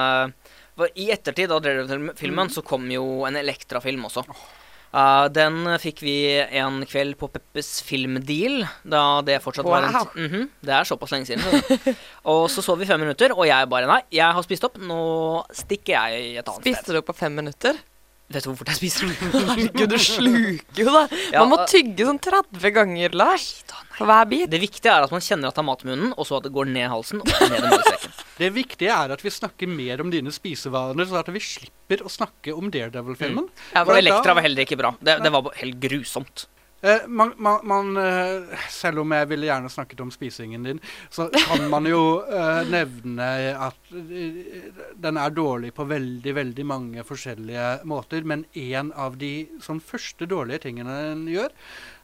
[0.94, 4.28] I ettertid av Daredevil-filmen så kom jo en Elektra-film også.
[4.96, 6.16] Uh, den fikk vi
[6.56, 11.12] en kveld på Peppes filmdeal, da det fortsatt var en mm -hmm, Det er såpass
[11.12, 11.44] lenge siden.
[11.44, 11.96] Så.
[12.32, 14.78] og så så vi fem minutter, og jeg bare Nei, jeg har spist opp.
[14.78, 16.96] Nå stikker jeg et annet Spiste sted.
[16.96, 17.76] du på fem minutter?
[18.26, 19.12] Vet du hvor fort jeg spiser?
[19.22, 21.04] Herregud, du sluker jo da.
[21.30, 23.46] Ja, Man må tygge sånn 30 ganger, Lars.
[23.96, 24.48] For hver bit.
[24.52, 26.48] Det viktige er at man kjenner at det er mat i munnen, og så at
[26.48, 28.16] det går ned halsen og ned i magesekken.
[28.36, 32.10] Det viktige er at vi snakker mer om dine spisevaner, så at vi slipper å
[32.12, 33.46] snakke om Daredevil-filmen.
[33.72, 34.92] Ja, For Elektra var heller ikke bra.
[35.00, 36.44] Det, det var helt grusomt.
[36.82, 41.30] Eh, man, man, man, eh, selv om jeg ville gjerne snakket om spisingen din, så
[41.34, 43.30] kan man jo eh, nevne
[43.68, 44.68] at eh,
[45.02, 48.28] den er dårlig på veldig, veldig mange forskjellige måter.
[48.28, 51.56] Men en av de sånn, første dårlige tingene den gjør,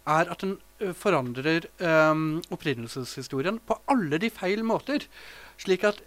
[0.10, 0.56] er at den
[0.98, 2.24] forandrer eh,
[2.56, 5.06] opprinnelseshistorien på alle de feil måter.
[5.62, 6.02] Slik at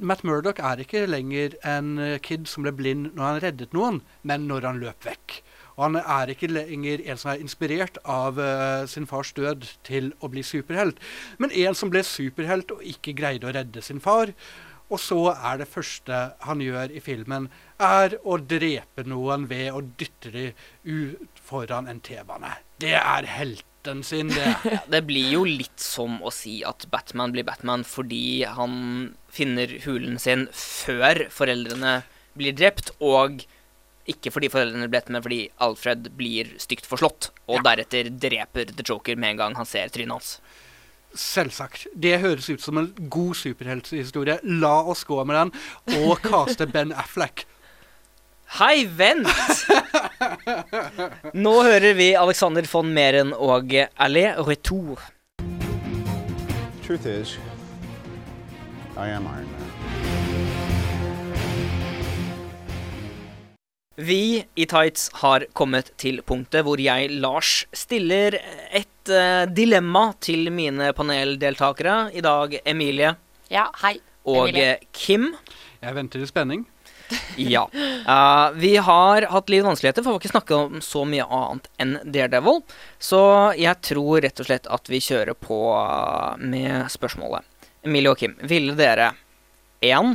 [0.00, 1.92] Matt Murdoch er ikke lenger en
[2.24, 5.42] kid som ble blind når han reddet noen, men når han løp vekk.
[5.80, 10.10] Og han er ikke lenger en som er inspirert av uh, sin fars død til
[10.20, 10.98] å bli superhelt,
[11.40, 14.34] men en som ble superhelt og ikke greide å redde sin far.
[14.90, 17.46] Og så er det første han gjør i filmen,
[17.80, 22.58] er å drepe noen ved å dytte dem ut foran en T-bane.
[22.82, 24.50] Det er helten sin, det.
[24.92, 30.18] Det blir jo litt som å si at Batman blir Batman fordi han finner hulen
[30.20, 32.02] sin før foreldrene
[32.36, 33.46] blir drept, og
[34.12, 38.86] ikke fordi foreldrene blir etter, men fordi Alfred blir stygt forslått, og deretter dreper The
[38.86, 40.34] Joker med en gang han ser trynet hans.
[41.16, 41.88] Selvsagt.
[41.94, 44.38] Det høres ut som en god superhelthistorie.
[44.62, 47.46] La oss gå med den, og kaste Ben Affleck.
[48.58, 49.30] Hei, vent!
[51.38, 54.98] Nå hører vi Alexander von Meren og Allé Retour.
[56.82, 57.38] Truth is,
[58.96, 59.59] I am Iron Man.
[64.00, 68.36] Vi i Tights har kommet til punktet hvor jeg, Lars, stiller
[68.72, 71.96] et uh, dilemma til mine paneldeltakere.
[72.16, 73.14] I dag Emilie
[73.52, 73.98] Ja, hei.
[74.24, 74.76] og Emilie.
[74.78, 75.34] eh, Kim.
[75.82, 76.66] Jeg venter i spenning.
[77.36, 77.64] Ja.
[78.06, 81.66] Uh, vi har hatt litt vanskeligheter, for vi har ikke snakket om så mye annet
[81.82, 82.60] enn Daredevil.
[83.02, 83.18] Så
[83.58, 85.58] jeg tror rett og slett at vi kjører på
[86.38, 87.42] med spørsmålet.
[87.82, 89.10] Emilie og Kim, ville dere
[89.82, 90.14] 1.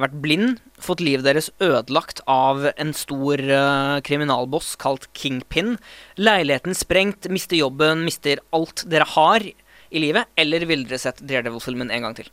[0.00, 5.76] vært blind, fått livet deres ødelagt av en stor uh, kriminalboss kalt Kingpin,
[6.20, 11.92] leiligheten sprengt, mister jobben, mister alt dere har i livet, eller ville dere sett Daredevil-filmen
[11.94, 12.32] en gang til?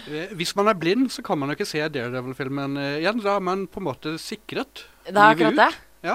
[0.08, 3.20] Eh, Hvis man er blind, så kan man jo ikke se Daredevil-filmen eh, igjen.
[3.20, 4.86] Da er man på en måte sikret.
[5.04, 5.66] Det er akkurat det.
[6.06, 6.14] Ja.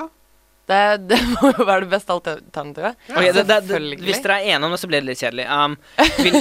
[0.66, 0.80] Det,
[1.12, 2.98] det må jo være det beste alternativet.
[3.12, 5.46] Ok, det, det, det, hvis dere er enige om det, så blir det litt kjedelig.
[5.46, 5.78] Um,
[6.26, 6.39] vil,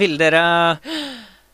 [0.00, 0.42] vil dere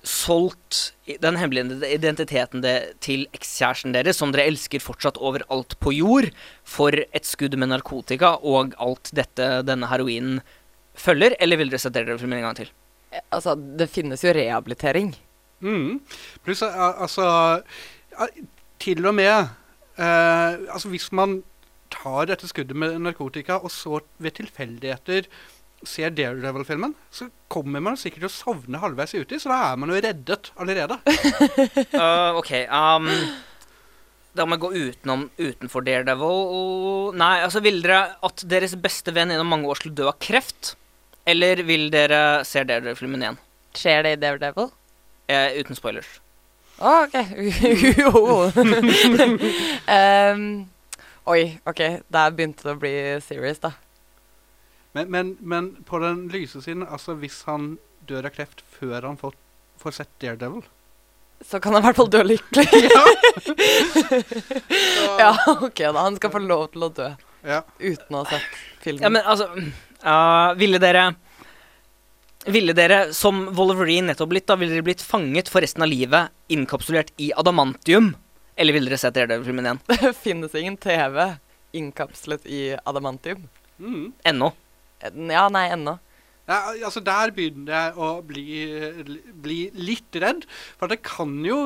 [0.03, 6.31] solgt den hemmelige identiteten det, til ekskjæresten deres, som dere elsker fortsatt overalt på jord,
[6.65, 10.41] for et skudd med narkotika og alt dette denne heroinen
[10.99, 12.73] følger, eller vil dere sette dere for en gang til?
[13.31, 15.12] Altså, det finnes jo rehabilitering.
[15.62, 16.01] Mm.
[16.43, 17.62] Pluss eh, altså
[18.83, 21.37] Til og med eh, Altså hvis man
[21.93, 25.29] tar dette skuddet med narkotika, og så ved tilfeldigheter
[25.88, 29.90] ser Daredevil-filmen, så kommer man sikkert til å sovne halvveis uti, så da er man
[29.92, 30.99] jo reddet allerede.
[31.95, 33.09] Uh, ok, um,
[34.38, 36.38] da må jeg gå utenom utenfor Daredevil.
[36.59, 40.18] og- Nei, altså vil dere at deres beste venn gjennom mange år skulle dø av
[40.23, 40.75] kreft?
[41.29, 43.40] Eller vil dere se Daredevil-filmen igjen?
[43.77, 44.71] Skjer det i Daredevil?
[45.31, 46.09] Eh, uten spoilers.
[46.83, 47.14] Å, OK.
[48.03, 48.12] jo.
[49.92, 50.47] Em,
[51.31, 51.83] oi, OK.
[52.11, 53.71] Der begynte det å bli serious, da.
[54.93, 57.77] Men, men, men på den lyse siden, altså hvis han
[58.09, 59.35] dør av kreft før han får,
[59.81, 60.65] får sett Daredevil
[61.49, 62.67] Så kan han i hvert fall dø lykkelig.
[65.23, 65.99] ja, OK, da.
[66.03, 67.11] Han skal få lov til å dø
[67.49, 67.63] Ja.
[67.81, 69.03] uten å ha sett filmen.
[69.03, 69.49] Ja, men altså
[70.05, 71.09] uh, Ville dere
[72.47, 76.33] Ville dere, som Wolverine nettopp blitt, da, ville dere blitt fanget for resten av livet,
[76.51, 78.13] innkapsulert i adamantium?
[78.59, 79.81] Eller ville dere sett Daredevil-filmen igjen?
[79.87, 81.21] Det finnes ingen TV
[81.79, 83.47] innkapslet i adamantium.
[83.79, 84.11] Mm.
[84.27, 84.51] Ennå.
[85.03, 85.99] Ja, nei, ennå.
[86.51, 88.45] Ja, altså Der begynner jeg å bli,
[89.45, 90.43] bli litt redd.
[90.81, 91.59] For det kan jo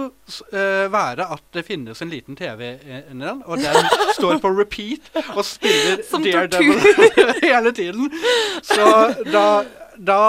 [0.53, 5.09] eh, være at det finnes en liten TV inni den, og den står på repeat
[5.33, 8.13] og spiller Daredevil hele tiden.
[8.69, 8.87] Så
[9.33, 9.47] da,
[9.97, 10.21] da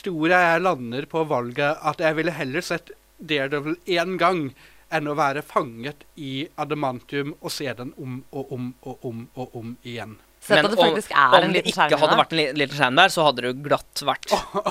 [0.00, 4.48] tror jeg jeg lander på valget at jeg ville heller sett Daredevil én gang
[4.90, 9.60] enn å være fanget i adamantium og se den om og om og om og
[9.60, 10.16] om igjen.
[10.40, 12.96] Sett Men at det faktisk er en Om det ikke hadde vært en liten skjerm
[12.96, 14.30] der, så hadde det glatt vært.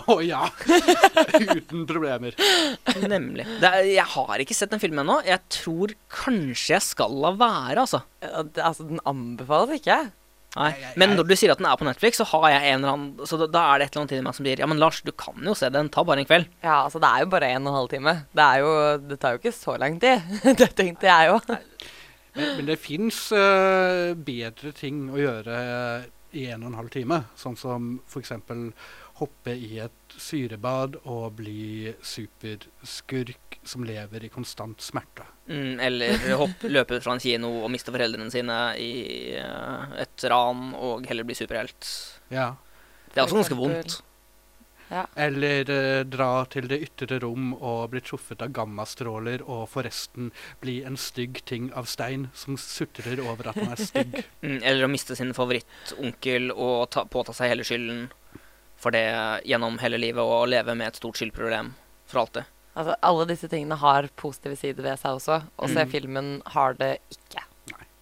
[0.10, 0.48] Å ja.
[1.60, 2.34] Uten problemer.
[3.06, 3.46] Nemlig.
[3.62, 5.20] Det er, jeg har ikke sett den filmen ennå.
[5.28, 8.02] Jeg tror kanskje jeg skal la være, altså.
[8.20, 10.00] Det- Altså, den anbefales ikke.
[10.58, 10.72] Nei.
[10.98, 13.28] Men når du sier at den er på Netflix, så har jeg en eller annen
[13.30, 14.80] Så da, da er det et eller annet tid i meg som sier Ja, men
[14.82, 15.92] Lars, du kan jo se den.
[15.94, 16.48] Ta bare en kveld.
[16.66, 18.16] Ja, altså, det er jo bare en og en halv time.
[18.34, 18.72] Det er jo
[19.06, 20.26] Det tar jo ikke så lang tid.
[20.64, 21.38] det tenkte jeg jo.
[22.40, 23.28] Men, men det fins
[24.26, 25.60] bedre ting å gjøre
[26.38, 27.22] i en og en halv time.
[27.40, 28.34] Sånn som f.eks.
[29.20, 35.26] hoppe i et syrebad og bli superskurk som lever i konstant smerte.
[35.50, 38.92] Mm, eller hoppe, løpe fra en kino og miste foreldrene sine i
[39.42, 41.90] uh, et ran og heller bli superhelt.
[42.34, 42.54] Ja.
[43.10, 44.06] Det er også ganske eksempel.
[45.16, 50.32] Eller eh, dra til det ytre rom og bli truffet av gammastråler og forresten
[50.64, 54.18] bli en stygg ting av stein som sutrer over at man er stygg.
[54.42, 58.08] Mm, eller å miste sin favorittonkel og ta, påta seg hele skylden
[58.80, 59.04] for det
[59.46, 61.74] gjennom hele livet og leve med et stort skyldproblem
[62.10, 62.48] for alltid.
[62.80, 65.42] Altså, alle disse tingene har positive sider ved seg også.
[65.60, 65.92] Å se Mm.
[65.92, 67.44] filmen har det ikke.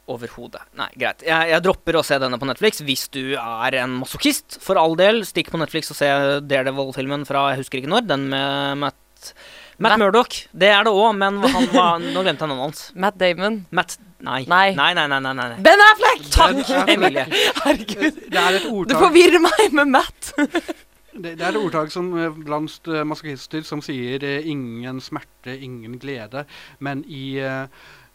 [0.07, 0.63] Overhodet.
[0.79, 1.23] Nei, greit.
[1.25, 2.79] Jeg, jeg dropper å se denne på Netflix.
[2.87, 6.07] Hvis du er en masochist, for all del, stikk på Netflix og se
[6.47, 8.07] Daredevil-filmen fra jeg husker ikke når.
[8.07, 9.33] Den med Matt
[9.77, 10.35] Matt, Matt- Murdock.
[10.57, 12.83] Det er det òg, men han var, nå glemte jeg navnet hans.
[12.95, 13.63] Matt Damon.
[13.69, 14.41] Matt Nei.
[14.49, 14.71] Nei.
[14.73, 15.19] Nei, nei, nei.
[15.21, 15.57] nei, nei.
[15.61, 16.23] Ben Affleck!
[16.33, 17.27] Takk, Emilie.
[17.61, 18.17] Herregud.
[18.33, 20.31] Det er et Du forvirrer meg med Matt.
[21.17, 25.55] Det, det er et ordtak som eh, blant uh, masochister som sier eh, 'ingen smerte,
[25.65, 26.43] ingen glede'.
[26.77, 27.65] Men i, eh,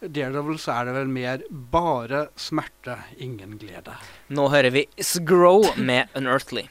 [0.02, 3.94] Daredevil så er det vel mer bare smerte, ingen glede.
[4.34, 6.66] Nå hører vi Sgrow med Unearthly.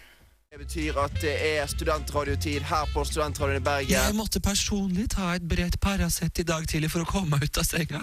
[0.51, 3.91] Det betyr at det er studentradiotid her på Studentradioen i Bergen.
[3.93, 7.61] Jeg måtte personlig ta et bredt Paracet i dag tidlig for å komme meg ut
[7.61, 8.01] av senga.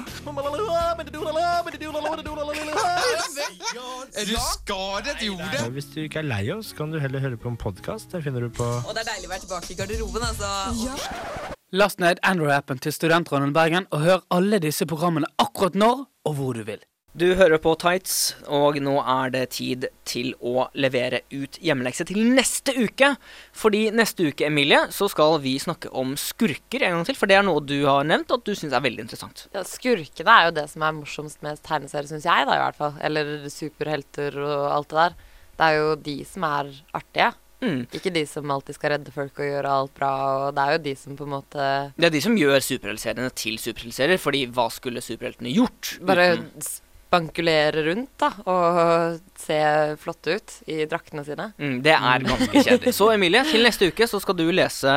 [4.17, 5.61] Er du skadet, Jode?
[5.77, 8.09] Hvis du ikke er lei oss, kan du heller høre på en podkast.
[8.17, 11.58] Det finner du på Og det er deilig å være tilbake i garderoben, altså.
[11.69, 16.57] Last ned Android-appen til Studentradioen Bergen og hør alle disse programmene akkurat når og hvor
[16.57, 16.81] du vil.
[17.13, 22.23] Du hører på Tights, og nå er det tid til å levere ut hjemmelekse til
[22.33, 23.11] neste uke.
[23.53, 27.19] Fordi neste uke, Emilie, så skal vi snakke om skurker en gang til.
[27.21, 29.45] For det er noe du har nevnt at du syns er veldig interessant.
[29.53, 32.81] Ja, Skurkene er jo det som er morsomst med tegneserier, syns jeg, da i hvert
[32.81, 32.97] fall.
[33.05, 35.21] Eller superhelter og alt det der.
[35.59, 37.29] Det er jo de som er artige.
[37.61, 37.81] Mm.
[37.91, 40.11] Ikke de som alltid skal redde folk og gjøre alt bra.
[40.49, 41.65] Og det er jo de som på en måte
[41.99, 45.97] Det er de som gjør superheltseriene til superheltserier, fordi hva skulle superheltene gjort?
[46.07, 46.69] bare uten-
[47.09, 49.57] spankulere rundt da, og se
[49.97, 51.47] flotte ut i draktene sine.
[51.57, 52.93] Mm, det er ganske kjedelig.
[52.93, 54.93] Så Emilie, til neste uke så skal du lese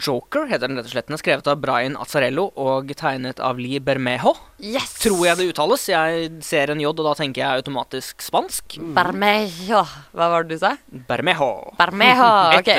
[0.00, 1.08] Joker, heter den rett og slett.
[1.08, 4.34] Den er skrevet av Brian Azzarello og tegnet av Lee Bermejo.
[4.62, 4.94] Yes!
[5.02, 5.84] Tror jeg det uttales.
[5.90, 8.78] Jeg ser en J, og da tenker jeg automatisk spansk.
[8.96, 9.82] Bermejo.
[10.16, 10.74] Hva var det du sa?
[11.08, 11.50] Bermejo.
[11.80, 12.30] Bermejo.
[12.56, 12.70] Ok.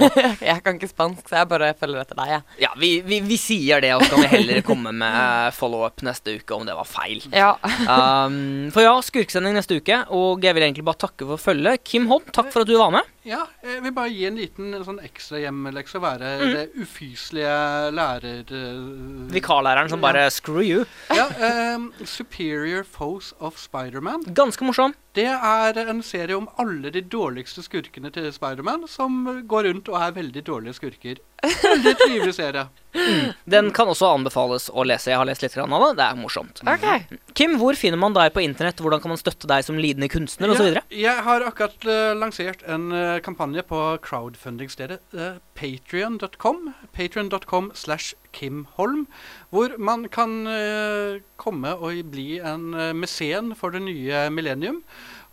[0.50, 2.44] jeg kan ikke spansk, så jeg bare følger etter deg, jeg.
[2.66, 6.36] Ja, vi, vi, vi sier det, og så kan vi heller komme med follow-up neste
[6.40, 7.24] uke om det var feil.
[7.32, 7.54] Ja.
[7.88, 11.84] Um, for ja, skurksending neste uke, og jeg vil egentlig bare takke for følget.
[11.88, 13.13] Kim Hobb, takk for at du var med.
[13.24, 16.50] Ja, jeg vil bare gi en liten sånn ekstra hjemmelekse være Mm.
[16.52, 17.54] det ufyselige
[17.96, 18.42] lærer...
[18.52, 20.84] eh, Vikarlæreren som bare screw you.
[21.14, 21.24] Ja,
[21.76, 24.22] um, Superior Foes of Spiderman.
[24.34, 24.94] Ganske morsom.
[25.14, 30.00] Det er en serie om alle de dårligste skurkene til Spiderman, som går rundt og
[30.00, 31.20] er veldig dårlige skurker.
[31.44, 32.64] Veldig trivelig serie.
[33.44, 35.12] Den kan også anbefales å lese.
[35.12, 35.92] Jeg har lest litt av det.
[36.00, 36.62] Det er morsomt.
[37.38, 38.82] Kim, hvor finner man deg på internett?
[38.82, 40.72] Hvordan kan man støtte deg som lidende kunstner osv.?
[40.72, 46.72] Ja, jeg har akkurat uh, lansert en uh, kampanje på crowdfunding-stedet uh, patrion.com.
[46.96, 49.06] Patrion.com slash Kim Holm.
[49.54, 54.82] Hvor man kan eh, komme og bli en uh, mesen for det nye millennium.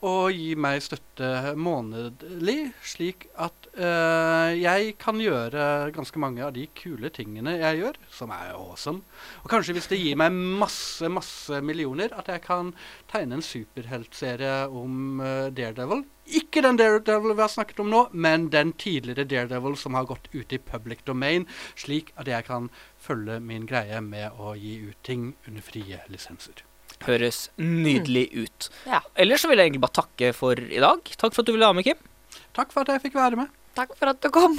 [0.02, 6.64] Og gi meg støtte månedlig, slik at øh, jeg kan gjøre ganske mange av de
[6.74, 9.04] kule tingene jeg gjør, som er awesome.
[9.44, 12.74] Og kanskje hvis det gir meg masse, masse millioner, at jeg kan
[13.14, 16.02] tegne en superheltserie om eh, Daredevil.
[16.42, 20.32] Ikke den Daredevil vi har snakket om nå, men den tidligere Daredevil som har gått
[20.34, 21.46] ut i public domain,
[21.78, 26.64] slik at jeg kan følge min greie med å gi ut ting under frie lisenser.
[27.08, 28.70] Høres nydelig ut.
[28.86, 29.02] Ja.
[29.18, 31.02] Ellers så vil jeg egentlig bare takke for i dag.
[31.18, 32.00] Takk for at du ville ha med, Kim.
[32.56, 33.52] Takk for at jeg fikk være med.
[33.78, 34.58] Takk for at du kom.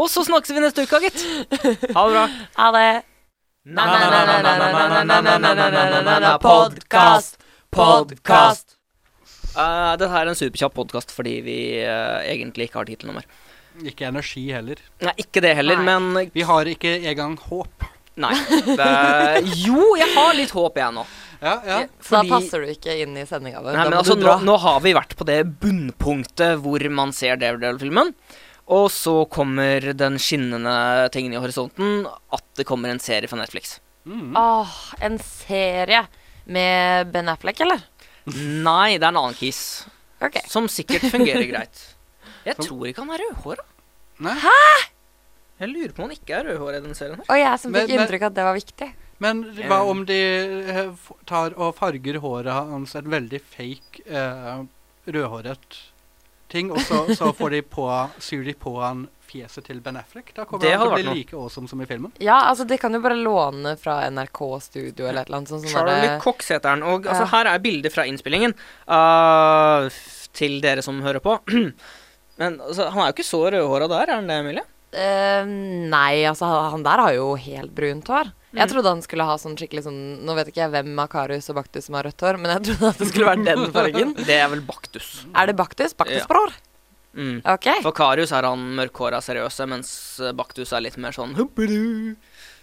[0.00, 1.20] Og så snakkes vi neste uke, gitt.
[1.94, 2.24] Ha det bra.
[2.58, 2.88] Ha det.
[6.44, 7.38] Podkast.
[7.74, 8.78] Podkast.
[9.54, 13.20] Uh, dette er en superkjapp podkast fordi vi uh, egentlig ikke har tid til noe
[13.20, 13.28] mer.
[13.82, 14.78] Ikke energi heller.
[15.02, 15.98] Nei, ikke det heller, Nei.
[15.98, 17.88] men Vi har ikke engang håp.
[18.22, 18.34] Nei.
[18.78, 21.02] Det, jo, jeg har litt håp, jeg nå.
[21.42, 21.78] Ja, ja.
[22.00, 23.76] Så da passer du ikke inn i sendinga vår.
[23.90, 28.14] Altså, nå, nå har vi vært på det bunnpunktet hvor man ser Daredevil-filmen.
[28.72, 33.76] Og så kommer den skinnende tingen i horisonten at det kommer en serie fra Netflix.
[34.06, 36.04] Åh, en serie
[36.44, 37.82] med Ben Affleck, eller?
[38.30, 39.84] Nei, det er en annen kis.
[40.22, 40.46] Okay.
[40.48, 41.82] Som sikkert fungerer greit.
[42.44, 43.64] Jeg Som- tror ikke han er rødhåra.
[44.20, 44.34] Nei.
[44.34, 44.90] Hæ?!
[45.60, 47.16] Jeg lurer på om han ikke er rødhåra i denne serien.
[47.16, 48.92] her Og jeg som Men- fikk men- inntrykk av at det var viktig.
[49.20, 50.20] Men hva om de
[50.68, 54.64] eh, f- tar og farger håret hans et veldig fake eh,
[55.06, 55.78] rødhåret
[56.50, 57.86] ting, og så, så får de på,
[58.20, 60.34] syr de på han fjeset til Ben Affleck?
[60.34, 61.14] Da kommer Det han til hadde å bli noe.
[61.14, 62.12] like awesome som i filmen.
[62.20, 65.62] Ja, altså de kan jo bare låne fra NRK-studio eller et eller annet sånt.
[65.64, 66.82] sånn Charlie derre- Cox heter han.
[66.82, 67.26] Og altså, Ja.
[67.38, 68.54] her er bilder fra innspillingen
[68.88, 71.38] uh, f- til dere som hører på.
[72.40, 74.64] Men altså, han er jo ikke så rødhåra der, er han det, Emilie?
[74.94, 75.46] Uh,
[75.90, 78.30] nei, altså han der har jo helt brunt hår.
[78.54, 78.70] Jeg Mm.
[78.70, 81.56] trodde han skulle ha sånn skikkelig sånn Nå vet ikke jeg hvem av Karius og
[81.58, 84.12] Baktus som har rødt hår, men jeg trodde at det skulle være den fargen.
[84.28, 85.08] Det er vel Baktus.
[85.34, 85.94] Er det Baktus?
[85.98, 86.54] Baktusbror?
[87.18, 87.40] Mm.
[87.42, 87.82] Okay.
[87.82, 89.90] For Karius er han mørkhåra seriøse, mens
[90.38, 91.34] Baktus er litt mer sånn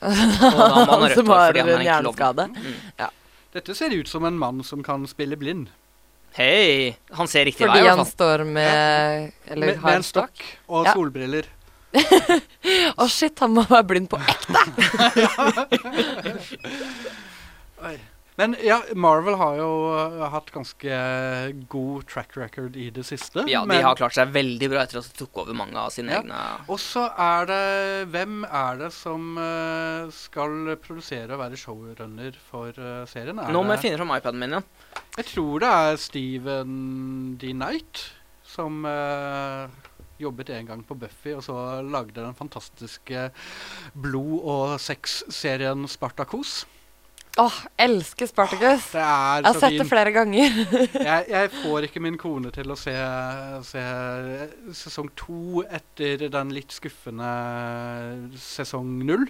[0.02, 2.48] da han har rødt som hår har fordi han er en hjerneskade.
[2.56, 2.80] Mm.
[3.04, 3.10] Ja.
[3.54, 5.68] Dette ser ut som en mann som kan spille blind.
[6.34, 6.96] Hei!
[7.18, 8.14] Han ser riktig Fordi vei, i han hvert fall.
[8.14, 10.94] står med Eller Med, med har en stokk og Ja.
[10.96, 11.46] solbriller.
[13.04, 14.56] Å shit, han må være blind på ekte!
[18.42, 20.96] Men ja, Marvel har jo uh, hatt ganske
[21.70, 23.44] god track record i det siste.
[23.52, 26.10] Ja, de har klart seg veldig bra etter at de tok over mange av sine
[26.16, 26.24] Ja.
[26.24, 26.40] egne
[26.72, 27.60] Og så er det
[28.16, 33.38] Hvem er det som uh, skal produsere og være showrunner for uh, serien?
[33.38, 34.68] Er Nå må jeg finne fram iPaden min igjen.
[35.20, 36.76] Jeg tror det er Steven
[37.38, 37.54] D.
[37.54, 38.08] Knight
[38.52, 38.82] som
[40.20, 41.56] jobbet en gang på Buffy, og så
[41.88, 43.30] lagde den fantastiske
[43.96, 46.66] blod- og sexserien Spartacus.
[47.40, 48.90] Åh, elsker Spartacus.
[48.92, 50.58] Det er Jeg har så sett det flere ganger.
[51.10, 52.96] jeg, jeg får ikke min kone til å se,
[53.68, 53.84] se
[54.76, 57.32] sesong to etter den litt skuffende
[58.36, 59.30] sesong null.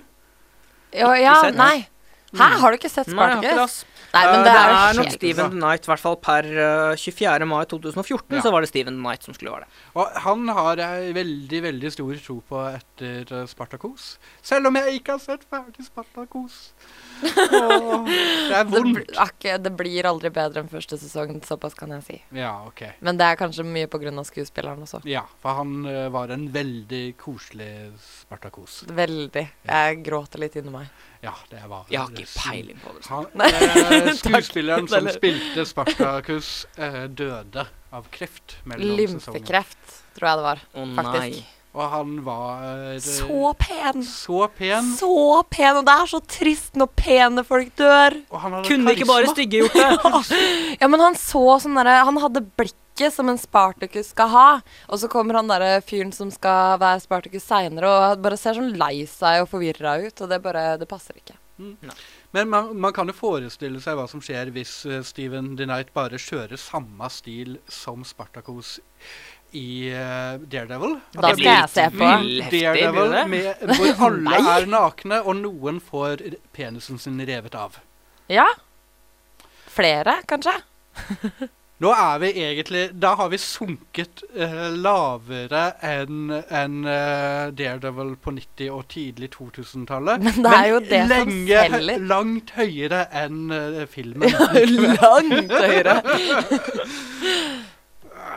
[0.98, 1.86] Ja, ja nei.
[2.32, 3.91] Hæ, har du ikke sett Nei, jeg har ikke det, Spartacus?
[4.14, 6.96] Nei, men Eh, det er er nok Stephen the Knight, i hvert fall per eh,
[6.96, 7.46] 24.
[7.48, 8.42] mai 2014, Ja.
[8.42, 9.70] så var det Steven Knight som skulle være det.
[9.96, 13.72] Og han har jeg veldig, veldig stor tro på etter Spartakos.
[13.72, 14.20] Spartacus.
[14.42, 16.74] Selv om jeg ikke har sett ferdig Spartacus.
[17.22, 19.12] Åh, det er vondt.
[19.42, 22.18] Det, det blir aldri bedre enn første sesong, såpass kan jeg si.
[22.36, 22.84] Ja, ok.
[23.06, 25.04] Men det er kanskje mye på grunn av skuespilleren også.
[25.10, 28.82] Ja, for han uh, var en veldig koselig Spartacus.
[28.90, 29.48] Veldig.
[29.70, 30.90] Jeg gråter litt inni meg.
[31.22, 33.06] Ja, det var Jeg har ikke peiling på det.
[33.12, 36.52] Han, eh, skuespilleren som spilte Spartacus,
[36.82, 38.58] eh, døde av kreft.
[38.66, 40.64] Lymfekreft, tror jeg det var.
[40.74, 41.58] Å faktisk.
[41.72, 44.02] Og han var eh, Så pen!
[44.04, 44.90] Så pen.
[44.98, 45.14] Så
[45.54, 48.18] pen, og det er så trist når pene folk dør.
[48.34, 49.30] Og han hadde Kunne ikke bare.
[49.32, 50.42] Stygge gjort det?
[50.82, 52.44] Ja, men han så sånn derre Han hadde
[52.92, 54.62] blikket som en Spartacus skal ha.
[54.88, 58.78] Og så kommer han derre fyren som skal være Spartacus seinere, og bare ser sånn
[58.78, 61.36] lei seg og forvirra ut, og det bare Det passer ikke.
[62.32, 65.66] Men man, man kan jo forestille seg hva som skjer hvis uh, Steven D.
[65.66, 68.80] Knight bare kjører samme stil som Spartacus
[69.54, 70.98] i uh, Daredevil.
[71.14, 72.10] Da skal jeg se på.
[72.50, 76.26] Daredevil med, hvor alle er nakne, og noen får
[76.56, 77.78] penisen sin revet av.
[78.32, 78.48] Ja.
[79.70, 80.58] Flere, kanskje?
[81.82, 88.34] Nå er vi egentlig Da har vi sunket uh, lavere enn en, uh, Daredevil på
[88.36, 90.22] 90- og tidlig 2000-tallet.
[90.28, 92.04] Men det er jo det som lenge, selger.
[92.12, 94.30] langt høyere enn uh, filmen.
[95.02, 95.96] Langt høyere.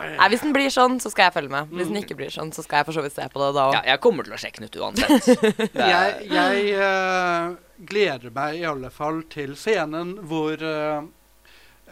[0.04, 1.74] Nei, Hvis den blir sånn, så skal jeg følge med.
[1.74, 3.66] Hvis den ikke blir sånn, så skal jeg for så vidt se på det da
[3.68, 3.76] òg.
[3.76, 5.28] Ja, jeg kommer til å sjekke den ut uansett.
[5.84, 7.52] Er- jeg jeg uh,
[7.92, 10.60] gleder meg i alle fall til scenen hvor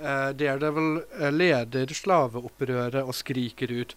[0.02, 3.94] uh, Daredevil eh, leder slaveopprøret og skriker ut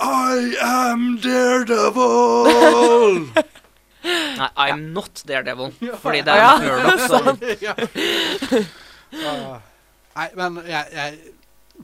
[0.00, 3.26] I am Daredevil!
[4.06, 5.72] Nei, I'm not Daredevil.
[5.82, 5.96] Ja.
[5.98, 7.74] Fordi det er Ja, Murdoch som ja.
[9.26, 9.58] Ah.
[10.16, 11.18] Nei, men jeg, jeg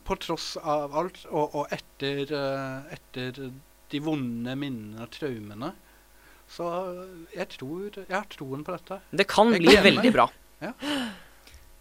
[0.06, 3.42] På tross av alt, og, og etter, uh, etter
[3.92, 5.72] de vonde minnene og traumene,
[6.48, 6.64] så
[7.34, 9.00] jeg tror Jeg har troen på dette.
[9.12, 10.14] Det kan Jeg bli veldig meg.
[10.16, 10.26] bra.
[10.62, 10.72] Ja.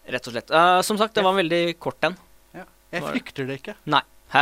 [0.08, 0.50] Rett og slett.
[0.50, 2.18] Uh, som sagt, det var en veldig kort en.
[2.58, 2.66] Ja.
[2.96, 3.78] Jeg frykter det ikke.
[3.92, 4.02] Nei.
[4.32, 4.42] Hey.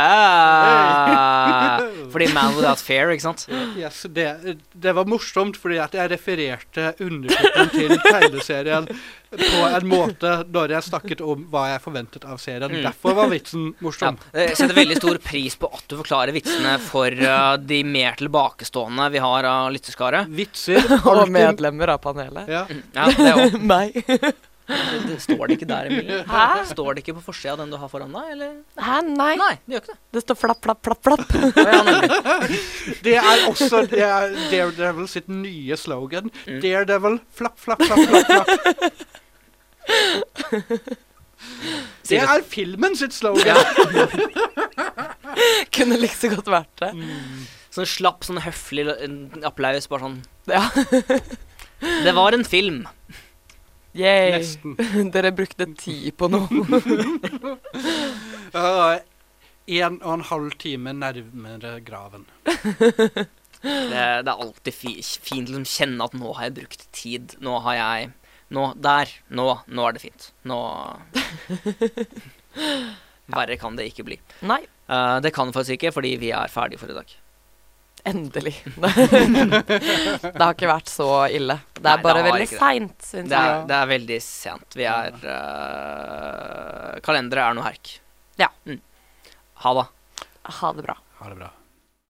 [2.12, 3.48] Fordi Man Without Fair, ikke sant?
[3.78, 8.86] Yes, det, det var morsomt fordi at jeg refererte undertittelen til tegneserien
[9.30, 12.70] på en måte når jeg snakket om hva jeg forventet av serien.
[12.70, 12.84] Mm.
[12.86, 14.18] Derfor var vitsen Ja, morsom.
[14.34, 19.10] jeg setter veldig stor pris på at du forklarer vitsene for uh, de mer tilbakestående
[19.10, 22.46] vi har av Lytteskaret Vitser Og medlemmer av panelet.
[22.50, 22.62] Ja.
[22.94, 23.58] Ja, det òg.
[23.74, 23.90] Meg.
[24.70, 26.20] Det, det står det ikke der, Emilie?
[26.30, 26.44] Hæ?
[26.70, 28.52] Står det ikke på forsida av den du har foran deg, eller?
[28.78, 29.32] Hæ, nei.
[29.40, 30.00] Nei, det gjør ikke det.
[30.16, 31.26] Det står flapp, flapp, flapp, flapp.
[33.04, 36.30] Det er også det er Daredevil sitt nye slogan.
[36.46, 36.60] Mm.
[36.62, 38.26] Daredevil, flapp, flapp, flapp, flapp.
[38.30, 38.50] flapp.
[42.10, 43.56] Det er filmen sitt slogan.
[45.74, 46.90] Kunne like så godt vært det.
[47.74, 48.86] Sånn slapp, sånn høflig
[49.46, 50.64] applaus, bare sånn Ja.
[51.80, 52.82] Det var en film.
[53.96, 54.30] Yay.
[54.36, 54.76] Nesten.
[55.14, 56.48] Dere brukte tid på noe.
[58.50, 58.98] Uh,
[59.70, 62.24] en og en halv time nærmere graven.
[62.42, 67.36] Det, det er alltid fi, fint å liksom kjenne at nå har jeg brukt tid.
[67.44, 68.10] Nå har jeg
[68.50, 69.12] Nå, der.
[69.30, 70.24] Nå, nå er det fint.
[70.50, 70.58] Nå
[73.30, 74.18] Verre kan det ikke bli.
[74.42, 74.64] Nei.
[74.90, 77.12] Uh, det kan faktisk ikke, fordi vi er ferdige for i dag.
[78.04, 78.54] Endelig.
[78.80, 81.58] det har ikke vært så ille.
[81.76, 84.76] Det er Nei, bare det veldig seint, syns Det er, det er veldig sent.
[84.78, 87.94] Vi er uh, Kalenderet er noe herk.
[88.40, 88.48] Ja.
[88.64, 88.80] Mm.
[89.64, 89.86] Ha det.
[90.60, 90.96] Ha det bra.
[91.20, 91.50] Ha det bra.